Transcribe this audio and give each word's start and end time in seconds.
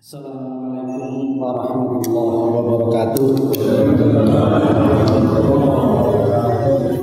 Assalamualaikum 0.00 1.36
warahmatullahi 1.36 2.40
wabarakatuh. 2.56 3.28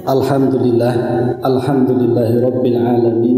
Alhamdulillah, 0.01 0.93
alhamdulillahi 1.45 2.41
rabbil 2.41 2.79
alamin. 2.81 3.37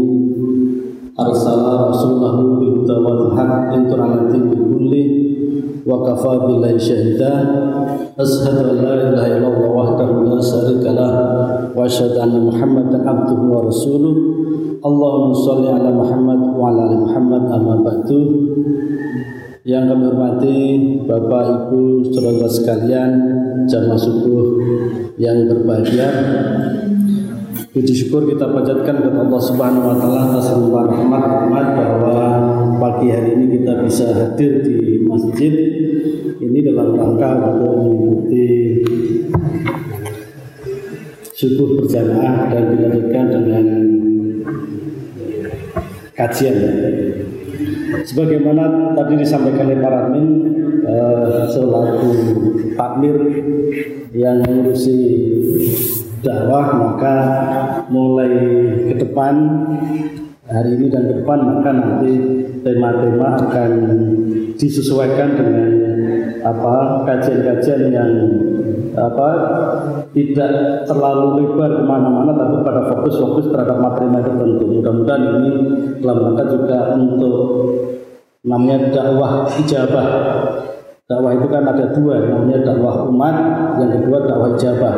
Arsala 1.12 1.92
rasulahu 1.92 2.56
bil 2.56 2.72
huda 2.80 3.04
wal 3.04 3.36
haq 3.36 3.76
lintur 3.76 4.00
ala 4.00 4.32
kulli 4.32 5.04
wa 5.84 6.08
kafa 6.08 6.48
billahi 6.48 6.80
syahida. 6.80 7.32
Ashhadu 8.16 8.64
an 8.64 8.80
la 8.80 8.96
ilaha 8.96 9.28
illallah 9.28 9.70
wahdahu 9.76 10.24
la 10.24 10.40
syarika 10.40 10.88
lah 10.88 11.12
wa 11.76 11.84
asyhadu 11.84 12.16
anna 12.16 12.48
Muhammadan 12.48 13.04
abduhu 13.04 13.44
wa 13.52 13.68
rasuluh. 13.68 14.16
Allahumma 14.80 15.36
shalli 15.36 15.68
ala 15.68 15.92
Muhammad 15.92 16.40
wa 16.56 16.72
ala 16.72 16.88
ali 16.88 16.96
Muhammad 16.96 17.44
amma 17.52 17.84
ba'du. 17.84 18.20
Yang 19.60 19.92
kami 19.92 20.04
hormati 20.08 20.56
Bapak 21.04 21.44
Ibu 21.68 22.00
saudara 22.08 22.48
sekalian 22.48 23.10
jamaah 23.68 24.00
subuh 24.00 24.56
yang 25.20 25.52
berbahagia. 25.52 26.08
Puji 27.68 27.92
syukur 27.92 28.24
kita 28.24 28.48
panjatkan 28.48 29.04
kepada 29.04 29.20
Allah 29.20 29.42
Subhanahu 29.44 29.84
wa 29.84 29.96
taala 30.00 30.20
atas 30.32 30.56
limpahan 30.56 30.88
rahmat 30.96 31.22
rahmat 31.22 31.66
bahwa 31.76 32.18
pagi 32.80 33.12
hari 33.12 33.36
ini 33.36 33.60
kita 33.60 33.84
bisa 33.84 34.06
hadir 34.16 34.64
di 34.64 35.04
masjid 35.04 35.52
ini 36.40 36.58
dalam 36.64 36.96
rangka 36.96 37.52
untuk 37.52 37.84
mengikuti 37.84 38.80
subuh 41.36 41.84
berjamaah 41.84 42.48
dan 42.48 42.64
dilanjutkan 42.74 43.24
dengan 43.28 43.66
kajian 46.16 46.56
Sebagaimana 47.90 48.94
tadi 48.94 49.14
disampaikan 49.18 49.66
oleh 49.66 49.78
Pak 49.82 49.92
Ramin 49.92 50.26
eh, 50.86 51.42
selaku 51.50 52.10
takmir 52.78 53.16
yang 54.14 54.42
mengurusi 54.42 54.98
dakwah 56.20 56.66
maka 56.76 57.16
mulai 57.88 58.34
ke 58.90 58.94
depan 59.00 59.34
hari 60.50 60.70
ini 60.76 60.86
dan 60.90 61.02
ke 61.08 61.14
depan 61.22 61.38
maka 61.40 61.70
nanti 61.72 62.12
tema-tema 62.60 63.28
akan 63.48 63.70
disesuaikan 64.58 65.38
dengan 65.38 65.70
apa 66.44 67.06
kajian-kajian 67.06 67.82
yang 67.88 68.12
apa 69.00 69.28
tidak 70.12 70.84
terlalu 70.84 71.26
lebar 71.40 71.80
ke 71.80 71.84
mana-mana 71.86 72.36
tapi 72.36 72.56
pada 72.60 72.82
fokus-fokus 72.92 73.48
terhadap 73.48 73.80
materi-materi 73.80 74.36
tertentu 74.36 74.64
mudah-mudahan 74.68 75.22
ini 75.40 75.52
dalam 76.00 76.18
rangka 76.32 76.44
juga 76.48 76.78
untuk 76.96 77.36
namanya 78.44 78.88
dakwah 78.88 79.48
ijabah. 79.60 80.06
Dakwah 81.10 81.34
itu 81.34 81.46
kan 81.50 81.66
ada 81.66 81.90
dua 81.90 82.22
namanya 82.22 82.62
dakwah 82.62 83.02
umat 83.10 83.36
yang 83.82 83.90
kedua 83.98 84.18
dakwah 84.24 84.48
ijabah. 84.54 84.94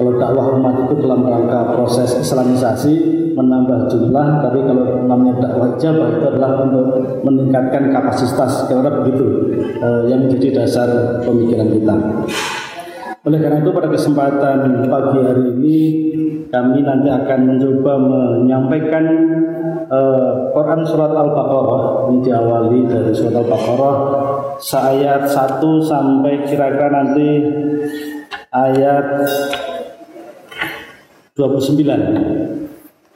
Kalau 0.00 0.12
dakwah 0.16 0.46
umat 0.56 0.74
itu 0.88 0.94
dalam 1.04 1.20
rangka 1.22 1.76
proses 1.76 2.16
islamisasi 2.16 2.94
menambah 3.36 3.86
jumlah 3.92 4.26
tapi 4.42 4.58
kalau 4.64 5.04
namanya 5.04 5.34
dakwah 5.38 5.68
ijabah 5.76 6.08
itu 6.16 6.24
adalah 6.32 6.50
untuk 6.64 6.86
meningkatkan 7.22 7.92
kapasitas 7.92 8.66
kira 8.66 8.90
begitu. 9.04 9.26
Eh, 9.80 10.02
yang 10.08 10.26
menjadi 10.26 10.64
dasar 10.64 10.88
pemikiran 11.24 11.68
kita 11.72 11.94
oleh 13.20 13.38
karena 13.38 13.60
itu 13.60 13.70
pada 13.76 13.88
kesempatan 13.92 14.88
pagi 14.88 15.18
hari 15.20 15.44
ini 15.52 15.78
kami 16.48 16.80
nanti 16.80 17.08
akan 17.12 17.40
mencoba 17.52 17.92
menyampaikan 18.00 19.04
uh, 19.92 20.48
Quran 20.56 20.80
surat 20.88 21.12
Al-Baqarah 21.12 22.08
ini 22.08 22.18
diawali 22.24 22.80
dari 22.88 23.12
surat 23.12 23.44
Al-Baqarah 23.44 23.96
ayat 24.58 25.28
1 25.28 25.60
sampai 25.84 26.48
kira-kira 26.48 26.88
nanti 26.88 27.28
ayat 28.50 29.28
29. 31.36 31.80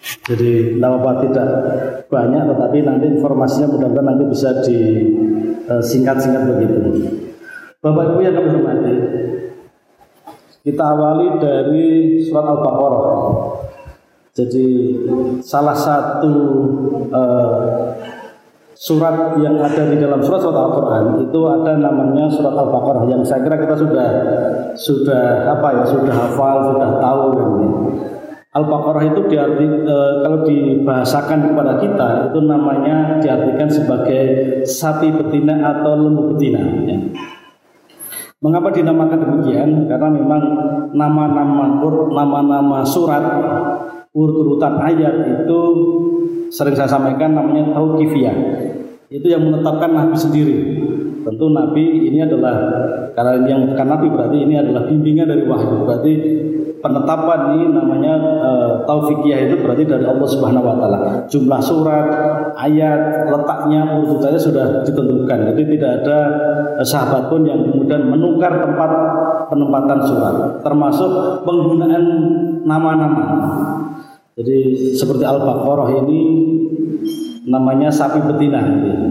Jadi 0.05 0.77
nama 0.77 1.17
tidak 1.25 1.49
banyak 2.13 2.43
tetapi 2.45 2.79
nanti 2.85 3.07
informasinya 3.09 3.73
mudah-mudahan 3.73 4.05
nanti 4.05 4.25
bisa 4.29 4.53
disingkat-singkat 4.61 6.45
begitu. 6.45 6.77
Bapak 7.85 8.17
Ibu 8.17 8.21
yang 8.25 8.33
kami 8.33 8.49
hormati, 8.49 8.93
kita 10.65 10.81
awali 10.81 11.29
dari 11.37 11.89
surat 12.25 12.49
Al-Baqarah. 12.49 13.05
Jadi 14.33 14.67
salah 15.45 15.77
satu 15.77 16.33
uh, 17.13 17.93
surat 18.73 19.39
yang 19.39 19.61
ada 19.61 19.93
di 19.93 20.01
dalam 20.01 20.25
surat-surat 20.25 20.57
Al-Qur'an 20.57 21.05
itu 21.21 21.41
ada 21.47 21.77
namanya 21.77 22.33
surat 22.33 22.57
Al-Baqarah 22.57 23.05
yang 23.13 23.21
saya 23.21 23.45
kira 23.45 23.61
kita 23.61 23.77
sudah 23.77 24.09
sudah 24.75 25.53
apa 25.53 25.69
ya 25.79 25.85
sudah 25.85 26.15
hafal, 26.17 26.57
sudah 26.73 26.91
tahu. 26.99 27.29
Al-Baqarah 28.55 29.05
itu 29.11 29.21
diarti 29.29 29.67
e, 29.67 29.97
kalau 30.23 30.47
dibahasakan 30.47 31.51
kepada 31.51 31.73
kita 31.83 32.09
itu 32.31 32.39
namanya 32.41 33.19
diartikan 33.19 33.67
sebagai 33.67 34.23
sapi 34.63 35.11
betina 35.11 35.59
atau 35.75 35.99
lembu 35.99 36.33
betina 36.33 36.63
ya. 36.87 36.99
Mengapa 38.43 38.75
dinamakan 38.75 39.19
demikian? 39.23 39.87
Karena 39.87 40.09
memang 40.11 40.43
nama-nama 40.95 41.79
nama-nama 42.11 42.79
surat 42.87 43.23
urut-urutan 44.15 44.79
ayat 44.79 45.15
itu 45.43 45.61
sering 46.55 46.79
saya 46.79 46.87
sampaikan 46.87 47.35
namanya 47.35 47.75
tauqifiyah. 47.75 48.37
Itu 49.11 49.27
yang 49.27 49.47
menetapkan 49.47 49.91
Nabi 49.91 50.17
sendiri. 50.19 50.59
Tentu 51.25 51.47
Nabi 51.51 52.11
ini 52.11 52.21
adalah 52.21 52.55
karena 53.15 53.43
yang 53.49 53.71
bukan 53.71 53.87
Nabi 53.87 54.07
berarti 54.13 54.37
ini 54.45 54.55
adalah 54.59 54.87
bimbingan 54.87 55.27
dari 55.31 55.43
wahyu. 55.47 55.87
Berarti 55.87 56.13
penetapan 56.85 57.57
ini 57.57 57.73
namanya 57.73 58.13
e, 58.21 58.51
taufikiyah 58.85 59.49
itu 59.49 59.57
berarti 59.65 59.89
dari 59.89 60.05
Allah 60.05 60.29
Subhanahu 60.29 60.69
wa 60.69 60.77
taala. 60.77 60.99
Jumlah 61.33 61.61
surat, 61.65 62.07
ayat, 62.61 63.25
letaknya 63.33 64.05
urutannya 64.05 64.37
sudah 64.37 64.85
ditentukan. 64.85 65.57
Jadi 65.57 65.63
tidak 65.65 66.05
ada 66.05 66.19
e, 66.77 66.83
sahabat 66.85 67.33
pun 67.33 67.49
yang 67.49 67.65
kemudian 67.65 68.05
menukar 68.05 68.61
tempat 68.61 68.91
penempatan 69.49 69.99
surat, 70.05 70.61
termasuk 70.61 71.41
penggunaan 71.49 72.05
nama-nama. 72.69 73.25
Jadi 74.37 74.93
seperti 74.93 75.25
Al-Baqarah 75.25 75.89
ini 76.05 76.21
namanya 77.49 77.89
sapi 77.89 78.21
betina. 78.29 78.61
Gitu. 78.61 79.09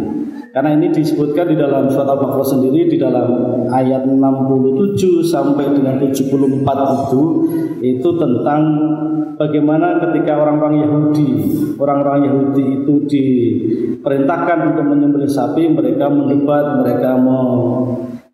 Karena 0.53 0.77
ini 0.77 0.93
disebutkan 0.93 1.49
di 1.49 1.57
dalam 1.57 1.89
surat 1.89 2.13
Al-Baqarah 2.13 2.45
sendiri 2.45 2.85
di 2.85 3.01
dalam 3.01 3.25
ayat 3.73 4.05
67 4.05 5.25
sampai 5.25 5.65
dengan 5.73 5.97
74 5.97 6.13
itu 7.09 7.23
itu 7.81 8.09
tentang 8.21 8.61
bagaimana 9.33 9.97
ketika 9.97 10.37
orang-orang 10.37 10.85
Yahudi, 10.85 11.29
orang-orang 11.81 12.29
Yahudi 12.29 12.63
itu 12.69 12.93
diperintahkan 13.09 14.77
untuk 14.77 14.85
menyembelih 14.93 15.25
sapi, 15.25 15.73
mereka 15.73 16.05
mendebat, 16.13 16.85
mereka 16.85 17.17
mau 17.17 17.49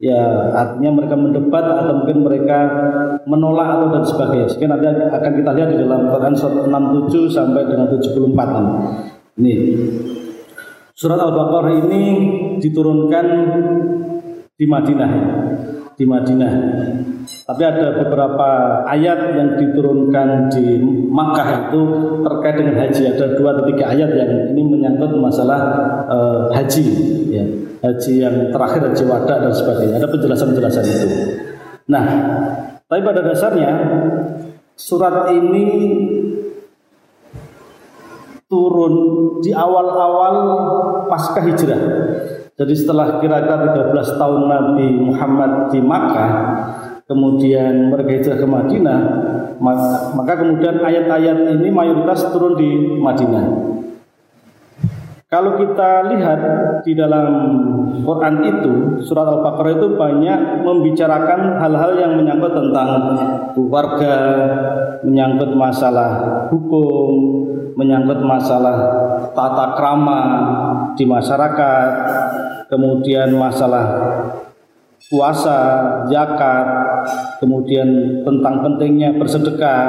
ya 0.04 0.52
artinya 0.60 1.00
mereka 1.00 1.16
mendebat 1.16 1.64
atau 1.64 2.04
mungkin 2.04 2.20
mereka 2.28 2.58
menolak 3.32 3.80
atau 3.80 3.88
dan 3.96 4.04
sebagainya. 4.04 4.48
Sehingga 4.52 4.76
nanti 4.76 5.08
akan 5.08 5.32
kita 5.40 5.52
lihat 5.56 5.70
di 5.72 5.78
dalam 5.88 6.12
Quran 6.12 6.36
surat 6.36 6.68
67 6.68 7.32
sampai 7.32 7.64
dengan 7.64 7.88
74. 7.88 9.40
Ini 9.40 9.56
Surat 11.00 11.16
Al-Baqarah 11.16 11.80
ini 11.88 12.04
diturunkan 12.60 13.26
di 14.52 14.66
Madinah. 14.68 15.12
Di 15.96 16.04
Madinah. 16.04 16.54
Tapi 17.24 17.64
ada 17.64 18.04
beberapa 18.04 18.48
ayat 18.84 19.32
yang 19.32 19.56
diturunkan 19.56 20.52
di 20.52 20.76
Makkah 21.08 21.72
itu 21.72 21.82
terkait 22.20 22.56
dengan 22.60 22.84
haji. 22.84 23.16
Ada 23.16 23.40
dua 23.40 23.56
atau 23.56 23.64
tiga 23.72 23.96
ayat 23.96 24.12
yang 24.12 24.52
ini 24.52 24.60
menyangkut 24.60 25.16
masalah 25.16 25.88
uh, 26.12 26.52
haji, 26.52 26.84
ya. 27.32 27.48
haji 27.80 28.14
yang 28.20 28.36
terakhir 28.52 28.92
haji 28.92 29.04
wada 29.08 29.40
dan 29.40 29.56
sebagainya. 29.56 30.04
Ada 30.04 30.10
penjelasan-penjelasan 30.12 30.84
itu. 30.84 31.08
Nah, 31.88 32.06
tapi 32.92 33.02
pada 33.08 33.24
dasarnya 33.24 33.72
surat 34.76 35.32
ini 35.32 35.64
turun 38.50 38.94
di 39.46 39.54
awal-awal 39.54 40.36
pasca 41.06 41.40
hijrah. 41.46 41.82
Jadi 42.60 42.74
setelah 42.76 43.22
kira-kira 43.24 43.72
13 43.94 44.20
tahun 44.20 44.42
Nabi 44.50 44.88
Muhammad 45.00 45.72
di 45.72 45.80
Makkah, 45.80 46.32
kemudian 47.08 47.94
mereka 47.94 48.12
hijrah 48.20 48.38
ke 48.42 48.48
Madinah, 48.50 49.00
maka 50.18 50.34
kemudian 50.36 50.84
ayat-ayat 50.84 51.56
ini 51.56 51.70
mayoritas 51.72 52.28
turun 52.36 52.60
di 52.60 53.00
Madinah. 53.00 53.46
Kalau 55.30 55.62
kita 55.62 56.10
lihat 56.10 56.42
di 56.82 56.98
dalam 56.98 57.30
Quran 58.02 58.42
itu, 58.50 58.98
surat 59.06 59.30
Al-Baqarah 59.30 59.78
itu 59.78 59.94
banyak 59.94 60.66
membicarakan 60.66 61.62
hal-hal 61.62 61.92
yang 62.02 62.18
menyangkut 62.18 62.50
tentang 62.50 62.90
keluarga, 63.54 64.18
menyangkut 65.06 65.54
masalah 65.54 66.10
hukum, 66.50 67.46
menyangkut 67.78 68.26
masalah 68.26 68.78
tata 69.38 69.78
krama 69.78 70.22
di 70.98 71.06
masyarakat, 71.06 71.90
kemudian 72.66 73.30
masalah 73.38 73.86
puasa, 75.14 75.58
zakat, 76.10 76.68
kemudian 77.38 78.26
tentang 78.26 78.66
pentingnya 78.66 79.14
bersedekah, 79.14 79.86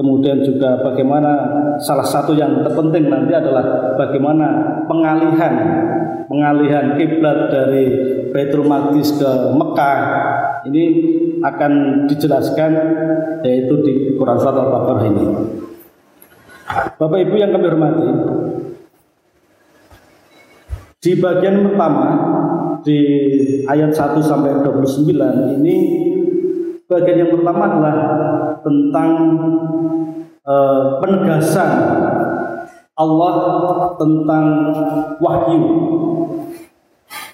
kemudian 0.00 0.40
juga 0.40 0.80
bagaimana 0.80 1.30
salah 1.76 2.08
satu 2.08 2.32
yang 2.32 2.64
terpenting 2.64 3.12
nanti 3.12 3.36
adalah 3.36 3.92
bagaimana 4.00 4.80
pengalihan 4.88 5.52
pengalihan 6.24 6.96
kiblat 6.96 7.52
dari 7.52 7.84
Baitul 8.32 8.64
Maqdis 8.64 9.20
ke 9.20 9.30
Mekah 9.52 10.00
ini 10.64 10.84
akan 11.44 12.04
dijelaskan 12.08 12.72
yaitu 13.44 13.74
di 13.84 13.92
Quran 14.16 14.40
Surat 14.40 14.56
Al-Baqarah 14.56 15.04
ini. 15.04 15.24
Bapak 16.96 17.18
Ibu 17.20 17.34
yang 17.36 17.50
kami 17.52 17.66
hormati, 17.66 18.06
di 21.00 21.12
bagian 21.18 21.66
pertama 21.66 22.06
di 22.86 23.00
ayat 23.68 23.92
1 23.92 24.20
sampai 24.22 24.64
29 24.64 25.60
ini 25.60 25.76
bagian 26.86 27.26
yang 27.26 27.32
pertama 27.34 27.62
adalah 27.66 27.94
tentang 28.60 29.12
uh, 30.44 31.00
penegasan 31.00 31.72
Allah 33.00 33.34
tentang 33.96 34.46
wahyu. 35.16 35.60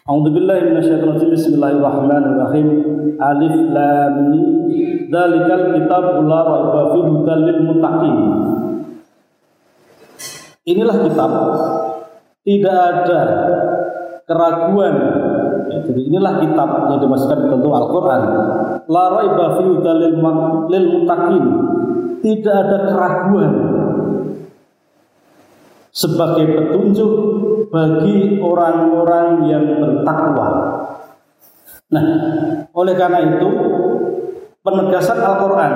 A'udzubillahi 0.06 0.70
minasyaitonir 0.70 1.34
Bismillahirrahmanirrahim. 1.34 2.69
Alif 3.19 3.56
lam 3.75 4.14
mim. 4.31 4.46
Dzalikal 5.11 5.75
kitabul 5.75 6.31
la 6.31 6.40
raiba 6.46 6.82
fihi 6.94 7.11
lil 7.43 7.61
muttaqin. 7.67 8.17
Inilah 10.67 10.96
kitab 11.02 11.32
tidak 12.46 12.79
ada 12.79 13.22
keraguan 14.26 14.96
jadi 15.71 16.01
inilah 16.01 16.43
kitab 16.43 16.69
yang 16.91 17.01
dimasukkan 17.03 17.39
tentu 17.51 17.69
Al-Quran 17.71 18.23
la 18.87 19.05
raiba 19.13 19.47
fi 19.59 19.65
lil 20.71 20.87
muttaqin 20.93 21.45
tidak 22.23 22.57
ada 22.67 22.79
keraguan 22.91 23.53
sebagai 25.97 26.45
petunjuk 26.53 27.13
bagi 27.73 28.37
orang-orang 28.45 29.49
yang 29.49 29.65
bertakwa. 29.81 30.49
Nah, 31.89 32.07
oleh 32.75 32.95
karena 32.99 33.21
itu 33.25 33.49
penegasan 34.61 35.19
Al-Qur'an 35.23 35.75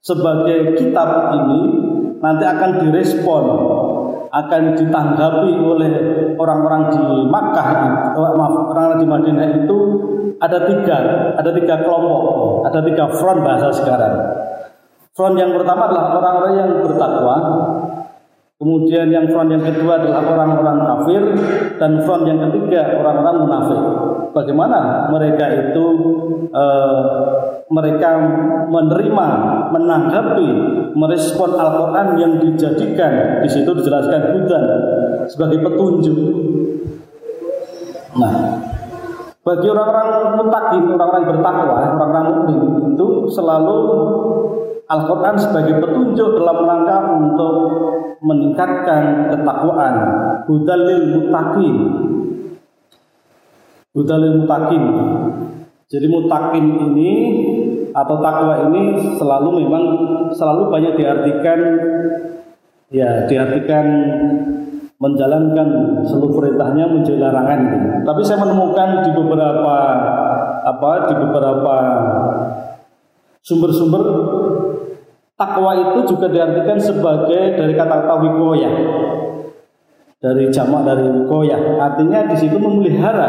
sebagai 0.00 0.74
kitab 0.80 1.36
ini 1.36 1.60
nanti 2.18 2.44
akan 2.48 2.70
direspon 2.88 3.44
akan 4.30 4.78
ditanggapi 4.78 5.52
oleh 5.58 5.92
orang-orang 6.38 6.82
di 6.94 7.04
Makkah, 7.26 7.68
oh, 8.14 8.34
maaf, 8.38 8.54
orang-orang 8.70 8.98
di 9.02 9.08
Madinah 9.10 9.48
itu 9.66 9.78
ada 10.38 10.58
tiga, 10.64 10.98
ada 11.34 11.50
tiga 11.50 11.82
kelompok, 11.82 12.64
ada 12.66 12.80
tiga 12.86 13.04
front 13.10 13.42
bahasa 13.42 13.68
sekarang. 13.74 14.14
Front 15.12 15.36
yang 15.36 15.52
pertama 15.52 15.90
adalah 15.90 16.16
orang-orang 16.16 16.54
yang 16.56 16.70
bertakwa, 16.86 17.36
Kemudian 18.60 19.08
yang 19.08 19.24
front 19.32 19.48
yang 19.48 19.64
kedua 19.64 19.96
adalah 19.96 20.20
orang-orang 20.20 20.84
kafir 20.84 21.22
dan 21.80 21.96
front 22.04 22.28
yang 22.28 22.44
ketiga 22.44 22.92
orang-orang 23.00 23.48
munafik. 23.48 23.82
Bagaimana 24.30 25.10
mereka 25.10 25.46
itu 25.50 25.86
e, 26.50 26.64
mereka 27.70 28.10
menerima, 28.70 29.28
menanggapi, 29.74 30.48
merespon 30.94 31.54
Al-Qur'an 31.54 32.18
yang 32.18 32.38
dijadikan 32.42 33.42
di 33.42 33.48
situ 33.50 33.70
dijelaskan 33.74 34.34
hudan 34.34 34.64
sebagai 35.30 35.62
petunjuk. 35.62 36.18
Nah, 38.18 38.34
bagi 39.40 39.66
orang-orang 39.70 40.36
mutakin, 40.36 40.84
orang-orang 40.94 41.24
bertakwa, 41.30 41.78
orang-orang 41.96 42.26
mukmin 42.50 42.94
itu 42.94 43.08
selalu 43.30 43.78
Al-Quran 44.90 45.38
sebagai 45.38 45.78
petunjuk 45.78 46.42
dalam 46.42 46.66
rangka 46.66 46.96
untuk 47.14 47.56
meningkatkan 48.26 49.30
ketakwaan. 49.30 49.94
Hudalil 50.50 51.04
mutakin. 51.14 51.76
Hudalil 53.90 54.44
mutakin. 54.44 54.82
Jadi 55.90 56.06
mutakin 56.06 56.66
ini 56.90 57.12
atau 57.90 58.22
takwa 58.22 58.70
ini 58.70 58.94
selalu 59.18 59.66
memang 59.66 59.84
selalu 60.30 60.70
banyak 60.70 60.94
diartikan 60.94 61.58
ya 62.94 63.26
diartikan 63.26 63.86
menjalankan 65.02 65.68
seluruh 66.06 66.38
perintahnya 66.38 66.86
menjauhi 66.86 67.18
larangan. 67.18 67.60
Tapi 68.06 68.20
saya 68.22 68.46
menemukan 68.46 69.02
di 69.02 69.10
beberapa 69.10 69.76
apa 70.60 70.90
di 71.10 71.14
beberapa 71.18 71.76
sumber-sumber 73.42 74.02
Takwa 75.40 75.72
itu 75.72 76.12
juga 76.12 76.28
diartikan 76.28 76.76
sebagai 76.76 77.56
dari 77.56 77.72
kata-kata 77.72 78.12
wikoya. 78.20 78.68
Dari 80.20 80.52
jamak 80.52 80.84
dari 80.84 81.08
wikoya. 81.08 81.80
Artinya 81.80 82.28
di 82.28 82.36
situ 82.36 82.60
memelihara. 82.60 83.28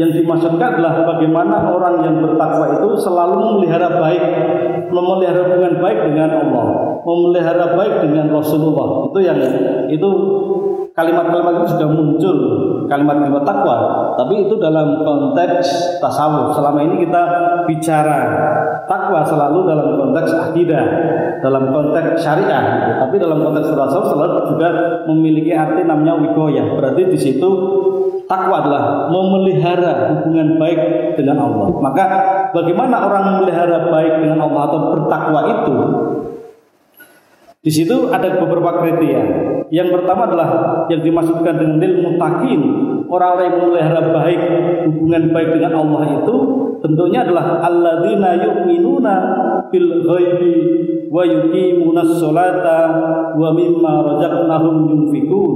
Yang 0.00 0.24
dimaksudkan 0.24 0.80
adalah 0.80 1.04
bagaimana 1.04 1.68
orang 1.68 2.00
yang 2.00 2.16
bertakwa 2.18 2.80
itu 2.80 2.96
selalu 2.98 3.34
memelihara 3.38 4.00
baik, 4.00 4.22
memelihara 4.88 5.44
hubungan 5.46 5.78
baik 5.84 5.98
dengan 6.08 6.30
Allah, 6.34 6.66
memelihara 7.04 7.76
baik 7.76 8.02
dengan 8.02 8.32
Rasulullah. 8.32 9.12
Itu 9.12 9.18
yang 9.22 9.38
itu 9.92 10.10
kalimat-kalimat 10.94 11.52
itu 11.60 11.66
sudah 11.74 11.88
muncul 11.90 12.36
kalimat-kalimat 12.86 13.42
takwa. 13.42 13.76
Tapi 14.14 14.46
itu 14.46 14.54
dalam 14.62 15.02
konteks 15.02 15.98
tasawuf. 15.98 16.54
Selama 16.54 16.80
ini 16.86 17.02
kita 17.02 17.22
bicara 17.66 18.18
takwa 18.86 19.26
selalu 19.26 19.58
dalam 19.66 19.88
konteks 19.98 20.30
akidah 20.50 20.84
dalam 21.42 21.74
konteks 21.74 22.22
syariah. 22.22 22.96
Tapi 23.02 23.18
dalam 23.18 23.42
konteks 23.42 23.74
tasawuf 23.74 24.06
selalu 24.14 24.54
juga 24.54 24.68
memiliki 25.10 25.50
arti 25.50 25.82
namanya 25.82 26.14
wigoya 26.16 26.62
berarti 26.78 27.10
di 27.10 27.18
situ 27.18 27.50
takwa 28.24 28.64
adalah 28.64 29.10
memelihara 29.10 30.14
hubungan 30.14 30.56
baik 30.56 30.80
dengan 31.18 31.42
Allah. 31.44 31.68
Maka 31.82 32.04
bagaimana 32.54 33.04
orang 33.04 33.24
memelihara 33.34 33.90
baik 33.90 34.22
dengan 34.22 34.46
Allah 34.48 34.62
atau 34.70 34.80
bertakwa 34.94 35.40
itu 35.50 35.76
di 37.64 37.70
situ 37.72 38.12
ada 38.12 38.36
beberapa 38.36 38.84
kriteria 38.84 39.54
yang 39.72 39.88
pertama 39.88 40.28
adalah 40.28 40.48
yang 40.92 41.00
dimaksudkan 41.00 41.56
dengan 41.56 41.80
lil 41.80 41.94
mutakin, 42.04 42.60
orang-orang 43.08 43.44
yang 43.48 43.58
memelihara 43.64 44.02
baik 44.12 44.40
hubungan 44.84 45.22
baik 45.32 45.48
dengan 45.56 45.72
Allah 45.80 46.02
itu 46.20 46.36
tentunya 46.84 47.24
adalah 47.24 47.64
alladzina 47.64 48.36
yu'minuna 48.38 49.14
bil 49.72 49.88
ghaibi 50.04 50.54
wa 51.08 51.24
yuqimuna 51.24 52.04
sholata 52.04 52.80
wa 53.34 53.48
mimma 53.56 53.92
razaqnahum 54.14 54.74
yunfikun. 54.92 55.54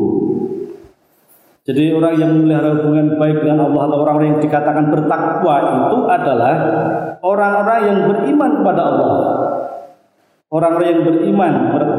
Jadi 1.69 1.93
orang 1.93 2.15
yang 2.17 2.33
memelihara 2.33 2.81
hubungan 2.81 3.21
baik 3.21 3.45
dengan 3.45 3.69
Allah 3.69 3.93
atau 3.93 3.99
orang-orang 4.09 4.29
yang 4.35 4.41
dikatakan 4.41 4.89
bertakwa 4.89 5.57
itu 5.69 5.99
adalah 6.09 6.55
orang-orang 7.21 7.81
yang 7.85 7.99
beriman 8.09 8.51
kepada 8.65 8.83
Allah 8.89 9.15
Orang-orang 10.49 10.89
yang 10.89 11.03
beriman 11.05 11.55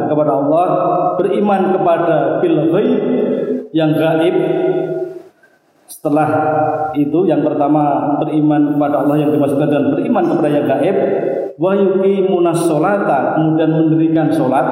kepada 0.10 0.32
Allah, 0.42 0.66
beriman 1.22 1.62
kepada 1.70 2.16
bil 2.42 2.74
yang 3.70 3.94
gaib. 3.94 4.36
Setelah 5.86 6.30
itu 6.98 7.30
yang 7.30 7.46
pertama 7.46 8.18
beriman 8.18 8.74
kepada 8.74 9.06
Allah 9.06 9.18
yang 9.22 9.30
dimaksudkan 9.34 9.70
dan 9.70 9.84
beriman 9.94 10.24
kepada 10.34 10.50
yang 10.50 10.66
gaib, 10.66 10.98
wa 11.62 11.78
yuqimuna 11.78 12.50
sholata, 12.58 13.38
kemudian 13.38 13.70
mendirikan 13.70 14.34
salat. 14.34 14.66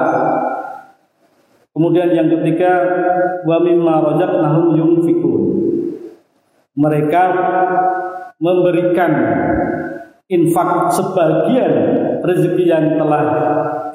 Kemudian 1.70 2.10
yang 2.10 2.26
ketiga 2.26 2.72
wa 3.46 3.62
mimma 3.62 3.94
razaqnahum 4.02 4.74
yunfikun. 4.74 5.42
Mereka 6.74 7.22
memberikan 8.42 9.10
infak 10.26 10.90
sebagian 10.94 11.72
rezeki 12.28 12.64
yang 12.68 12.84
telah 13.00 13.22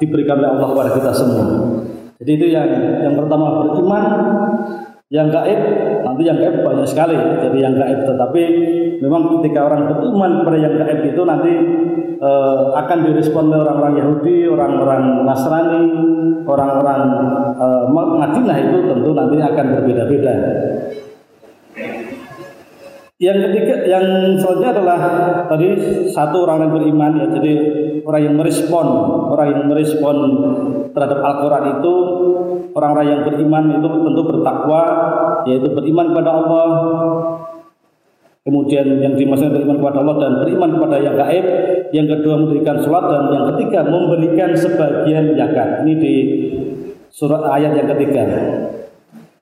diberikan 0.02 0.42
oleh 0.42 0.50
Allah 0.58 0.68
kepada 0.74 0.90
kita 0.98 1.10
semua. 1.14 1.44
Jadi 2.18 2.30
itu 2.34 2.46
yang 2.50 2.68
yang 3.02 3.14
pertama 3.14 3.62
beriman, 3.62 4.04
yang 5.14 5.30
gaib 5.30 5.60
nanti 6.02 6.22
yang 6.26 6.38
gaib 6.42 6.66
banyak 6.66 6.86
sekali. 6.88 7.14
Jadi 7.14 7.58
yang 7.62 7.74
gaib 7.78 8.02
tetapi 8.02 8.42
memang 8.98 9.38
ketika 9.38 9.70
orang 9.70 9.86
beriman 9.86 10.42
kepada 10.42 10.58
yang 10.58 10.74
gaib 10.78 11.00
itu 11.06 11.22
nanti 11.22 11.52
e, 12.18 12.30
akan 12.74 12.98
direspon 13.06 13.50
oleh 13.50 13.60
orang-orang 13.62 13.94
Yahudi, 14.00 14.36
orang-orang 14.50 15.02
Nasrani, 15.26 15.84
orang-orang 16.48 17.02
e, 17.54 17.66
Madinah 17.92 18.58
itu 18.58 18.78
tentu 18.90 19.10
nanti 19.12 19.36
akan 19.42 19.66
berbeda-beda. 19.78 20.34
Yang 23.14 23.38
ketiga, 23.46 23.74
yang 23.86 24.06
selanjutnya 24.36 24.70
adalah 24.74 24.98
tadi 25.46 25.68
satu 26.10 26.44
orang 26.44 26.66
yang 26.66 26.72
beriman 26.74 27.12
ya. 27.22 27.26
Jadi 27.30 27.52
orang 28.04 28.22
yang 28.30 28.34
merespon, 28.36 28.86
orang 29.32 29.48
yang 29.50 29.62
merespon 29.66 30.16
terhadap 30.94 31.18
Al-Quran 31.24 31.64
itu 31.80 31.94
orang-orang 32.76 33.06
yang 33.08 33.20
beriman 33.24 33.64
itu 33.80 33.88
tentu 33.88 34.22
bertakwa, 34.22 34.82
yaitu 35.48 35.68
beriman 35.72 36.06
kepada 36.12 36.30
Allah. 36.30 36.68
Kemudian 38.44 39.00
yang 39.00 39.16
dimaksudkan 39.16 39.56
beriman 39.56 39.80
kepada 39.80 40.04
Allah 40.04 40.16
dan 40.20 40.32
beriman 40.44 40.70
kepada 40.76 40.96
yang 41.00 41.16
gaib. 41.16 41.46
Yang 41.96 42.06
kedua 42.18 42.34
memberikan 42.44 42.76
sholat 42.82 43.04
dan 43.08 43.22
yang 43.32 43.44
ketiga 43.54 43.80
memberikan 43.88 44.50
sebagian 44.52 45.32
zakat. 45.32 45.80
Ini 45.80 45.92
di 45.96 46.14
surat 47.08 47.40
ayat 47.48 47.72
yang 47.72 47.88
ketiga. 47.96 48.24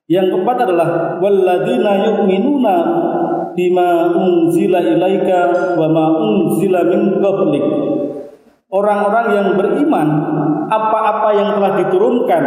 Yang 0.07 0.27
keempat 0.37 0.57
adalah 0.69 1.19
walladzina 1.19 1.93
yu'minuna 2.05 2.77
bima 3.57 4.13
unzila 4.13 4.79
ilaika 4.85 5.75
wa 5.81 5.87
ma 5.89 6.07
unzila 6.13 6.85
min 6.87 7.19
qablik. 7.19 7.67
Orang-orang 8.73 9.27
yang 9.37 9.49
beriman 9.61 10.09
apa-apa 10.73 11.29
yang 11.37 11.49
telah 11.61 11.73
diturunkan 11.77 12.43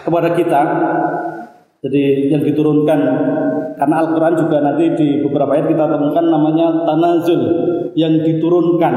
kepada 0.00 0.28
kita. 0.32 0.60
Jadi 1.84 2.32
yang 2.32 2.40
diturunkan 2.44 3.00
karena 3.76 3.96
Al-Quran 4.04 4.34
juga 4.36 4.60
nanti 4.60 4.84
di 4.96 5.08
beberapa 5.24 5.56
ayat 5.56 5.72
kita 5.72 5.84
temukan 5.88 6.24
namanya 6.28 6.84
tanazul 6.84 7.40
yang 7.92 8.20
diturunkan. 8.24 8.94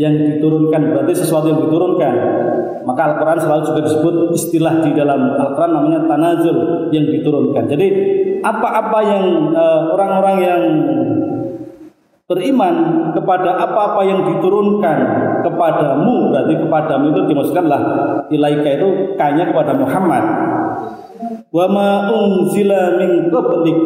Yang 0.00 0.14
diturunkan 0.36 0.80
berarti 0.92 1.12
sesuatu 1.12 1.52
yang 1.52 1.60
diturunkan. 1.64 2.14
Maka 2.88 3.00
Al-Quran 3.14 3.38
selalu 3.40 3.62
juga 3.68 3.80
disebut 3.84 4.14
istilah 4.32 4.74
di 4.80 4.90
dalam 4.96 5.36
Al-Quran 5.36 5.72
namanya 5.76 6.00
tanazul 6.08 6.88
yang 6.88 7.04
diturunkan. 7.08 7.68
Jadi 7.68 7.86
apa-apa 8.42 8.98
yang 9.06 9.24
eh, 9.54 9.80
orang-orang 9.92 10.36
uh, 10.36 10.42
yang 10.42 10.62
beriman 12.30 12.74
kepada 13.12 13.58
apa-apa 13.58 14.00
yang 14.06 14.20
diturunkan 14.24 14.98
kepadamu. 15.42 16.32
Berarti 16.32 16.54
kepadamu 16.62 17.04
itu 17.12 17.20
dimaksudkanlah 17.28 17.80
ilaika 18.30 18.68
itu 18.78 18.88
kanya 19.18 19.50
kepada 19.50 19.72
Muhammad. 19.76 20.24
Wa 21.52 21.66
ma 21.68 22.08
unzila 22.08 22.96
min 22.98 23.28
qablik. 23.28 23.78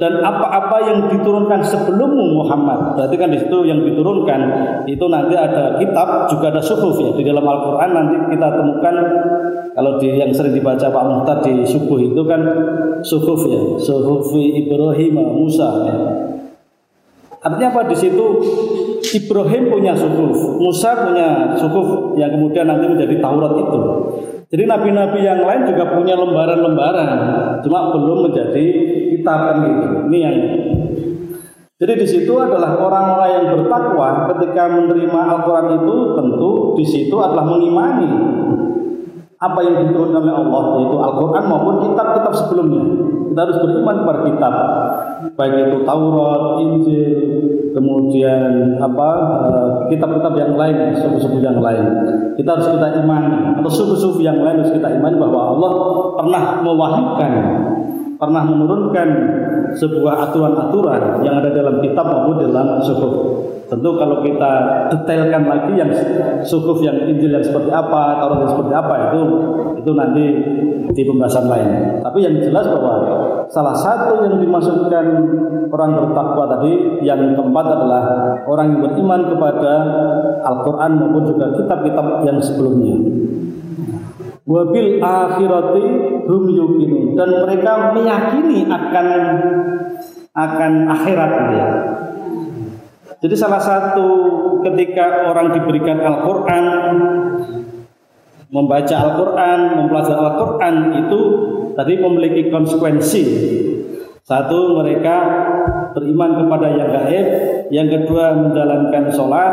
Dan 0.00 0.16
apa-apa 0.24 0.80
yang 0.80 0.98
diturunkan 1.12 1.60
sebelummu 1.60 2.40
Muhammad. 2.40 2.96
Berarti 2.96 3.20
kan 3.20 3.28
di 3.28 3.36
situ 3.36 3.68
yang 3.68 3.84
diturunkan 3.84 4.40
itu 4.88 5.04
nanti 5.12 5.36
ada 5.36 5.76
kitab 5.76 6.24
juga 6.24 6.48
ada 6.48 6.62
suhuf 6.64 6.96
ya. 6.96 7.12
Di 7.12 7.20
dalam 7.20 7.44
Al-Qur'an 7.44 7.92
nanti 7.92 8.16
kita 8.32 8.48
temukan 8.48 8.96
kalau 9.76 10.00
di 10.00 10.16
yang 10.16 10.32
sering 10.32 10.56
dibaca 10.56 10.88
Pak 10.88 11.04
Muhtar 11.04 11.44
di 11.44 11.68
subuh 11.68 12.00
itu 12.00 12.16
kan 12.24 12.40
suhuf 13.04 13.44
ya, 13.44 13.60
suhuf 13.76 14.32
Ibrahim 14.32 15.20
Musa 15.20 15.68
ya. 15.84 15.96
Artinya 17.40 17.68
apa 17.72 17.88
di 17.88 17.96
situ 17.96 18.24
Ibrahim 19.16 19.72
punya 19.72 19.96
suhuf, 19.96 20.60
Musa 20.60 20.92
punya 21.08 21.56
suhuf 21.56 22.14
yang 22.20 22.36
kemudian 22.36 22.68
nanti 22.68 22.84
menjadi 22.84 23.16
Taurat 23.16 23.56
itu. 23.56 23.80
Jadi 24.50 24.62
nabi-nabi 24.66 25.24
yang 25.24 25.40
lain 25.46 25.62
juga 25.64 25.94
punya 25.94 26.18
lembaran-lembaran, 26.18 27.08
cuma 27.64 27.96
belum 27.96 28.28
menjadi 28.28 28.64
kitab 29.16 29.38
kan 29.46 29.56
gitu. 29.64 29.86
Ini 30.10 30.18
yang 30.20 30.36
jadi 31.80 31.96
di 31.96 32.04
situ 32.04 32.36
adalah 32.36 32.76
orang-orang 32.76 33.30
yang 33.40 33.44
bertakwa 33.56 34.28
ketika 34.36 34.68
menerima 34.68 35.20
Al-Quran 35.32 35.80
itu 35.80 35.96
tentu 36.12 36.50
di 36.76 36.84
situ 36.84 37.16
adalah 37.16 37.40
mengimani 37.48 38.10
apa 39.40 39.64
yang 39.64 39.88
diturunkan 39.88 40.20
oleh 40.20 40.36
Allah 40.44 40.62
yaitu 40.76 40.96
Al-Quran 41.00 41.44
maupun 41.48 41.74
kitab-kitab 41.88 42.32
sebelumnya. 42.36 43.09
Kita 43.30 43.40
harus 43.46 43.58
beriman 43.62 43.96
kepada 44.02 44.20
kitab 44.26 44.54
baik 45.38 45.54
itu 45.70 45.78
Taurat, 45.86 46.42
Injil, 46.60 47.12
kemudian 47.72 48.76
apa 48.82 49.08
eh, 49.46 49.68
kitab-kitab 49.94 50.32
yang 50.36 50.52
lain, 50.58 50.96
suku-suku 50.98 51.38
yang 51.40 51.62
lain. 51.62 51.84
Kita 52.34 52.58
harus 52.58 52.68
kita 52.72 52.88
imani 53.04 53.60
atau 53.60 53.70
suku-suku 53.70 54.24
yang 54.24 54.40
lain 54.40 54.64
harus 54.64 54.74
kita 54.74 54.88
imani 54.90 55.16
bahwa 55.20 55.54
Allah 55.56 55.72
pernah 56.18 56.42
mewahyukan, 56.64 57.32
pernah 58.18 58.42
menurunkan 58.44 59.08
sebuah 59.76 60.30
aturan-aturan 60.30 61.22
yang 61.22 61.38
ada 61.42 61.50
dalam 61.52 61.78
kitab 61.84 62.06
maupun 62.06 62.42
dalam 62.50 62.82
suku. 62.82 63.10
Tentu 63.70 63.94
kalau 63.94 64.18
kita 64.26 64.52
detailkan 64.90 65.46
lagi 65.46 65.72
yang 65.78 65.90
sukuf 66.42 66.82
yang 66.82 67.06
Injil 67.06 67.30
yang 67.30 67.44
seperti 67.44 67.70
apa, 67.70 68.18
Taurat 68.18 68.42
yang 68.42 68.50
seperti 68.50 68.74
apa 68.74 68.94
itu 69.10 69.22
itu 69.78 69.90
nanti 69.94 70.24
di 70.90 71.02
pembahasan 71.06 71.46
lain. 71.46 71.68
Tapi 72.02 72.18
yang 72.18 72.34
jelas 72.42 72.66
bahwa 72.66 72.94
salah 73.46 73.74
satu 73.78 74.26
yang 74.26 74.42
dimasukkan 74.42 75.06
orang 75.70 75.90
bertakwa 76.02 76.44
tadi 76.58 76.98
yang 77.06 77.38
keempat 77.38 77.66
adalah 77.78 78.04
orang 78.50 78.74
yang 78.74 78.80
beriman 78.90 79.20
kepada 79.30 79.72
Al-Qur'an 80.42 80.98
maupun 80.98 81.30
juga 81.30 81.54
kitab-kitab 81.54 82.26
yang 82.26 82.42
sebelumnya. 82.42 82.98
Wabil 84.50 84.98
akhirati 84.98 85.84
hum 86.30 86.46
yukinun 86.46 87.18
dan 87.18 87.42
mereka 87.42 87.90
meyakini 87.90 88.70
akan 88.70 89.06
akan 90.30 90.72
akhirat 90.86 91.32
ya. 91.58 91.68
Jadi 93.20 93.34
salah 93.36 93.60
satu 93.60 94.08
ketika 94.64 95.28
orang 95.28 95.52
diberikan 95.52 96.00
Al-Quran, 96.00 96.64
membaca 98.48 98.96
Al-Quran, 98.96 99.60
mempelajari 99.76 100.16
Al-Quran 100.24 100.74
itu 101.04 101.20
tadi 101.76 101.94
memiliki 102.00 102.48
konsekuensi. 102.48 103.24
Satu 104.24 104.78
mereka 104.78 105.16
beriman 105.92 106.38
kepada 106.38 106.66
yang 106.70 106.88
gaib, 106.94 107.26
yang 107.74 107.88
kedua 107.90 108.32
menjalankan 108.40 109.10
sholat, 109.10 109.52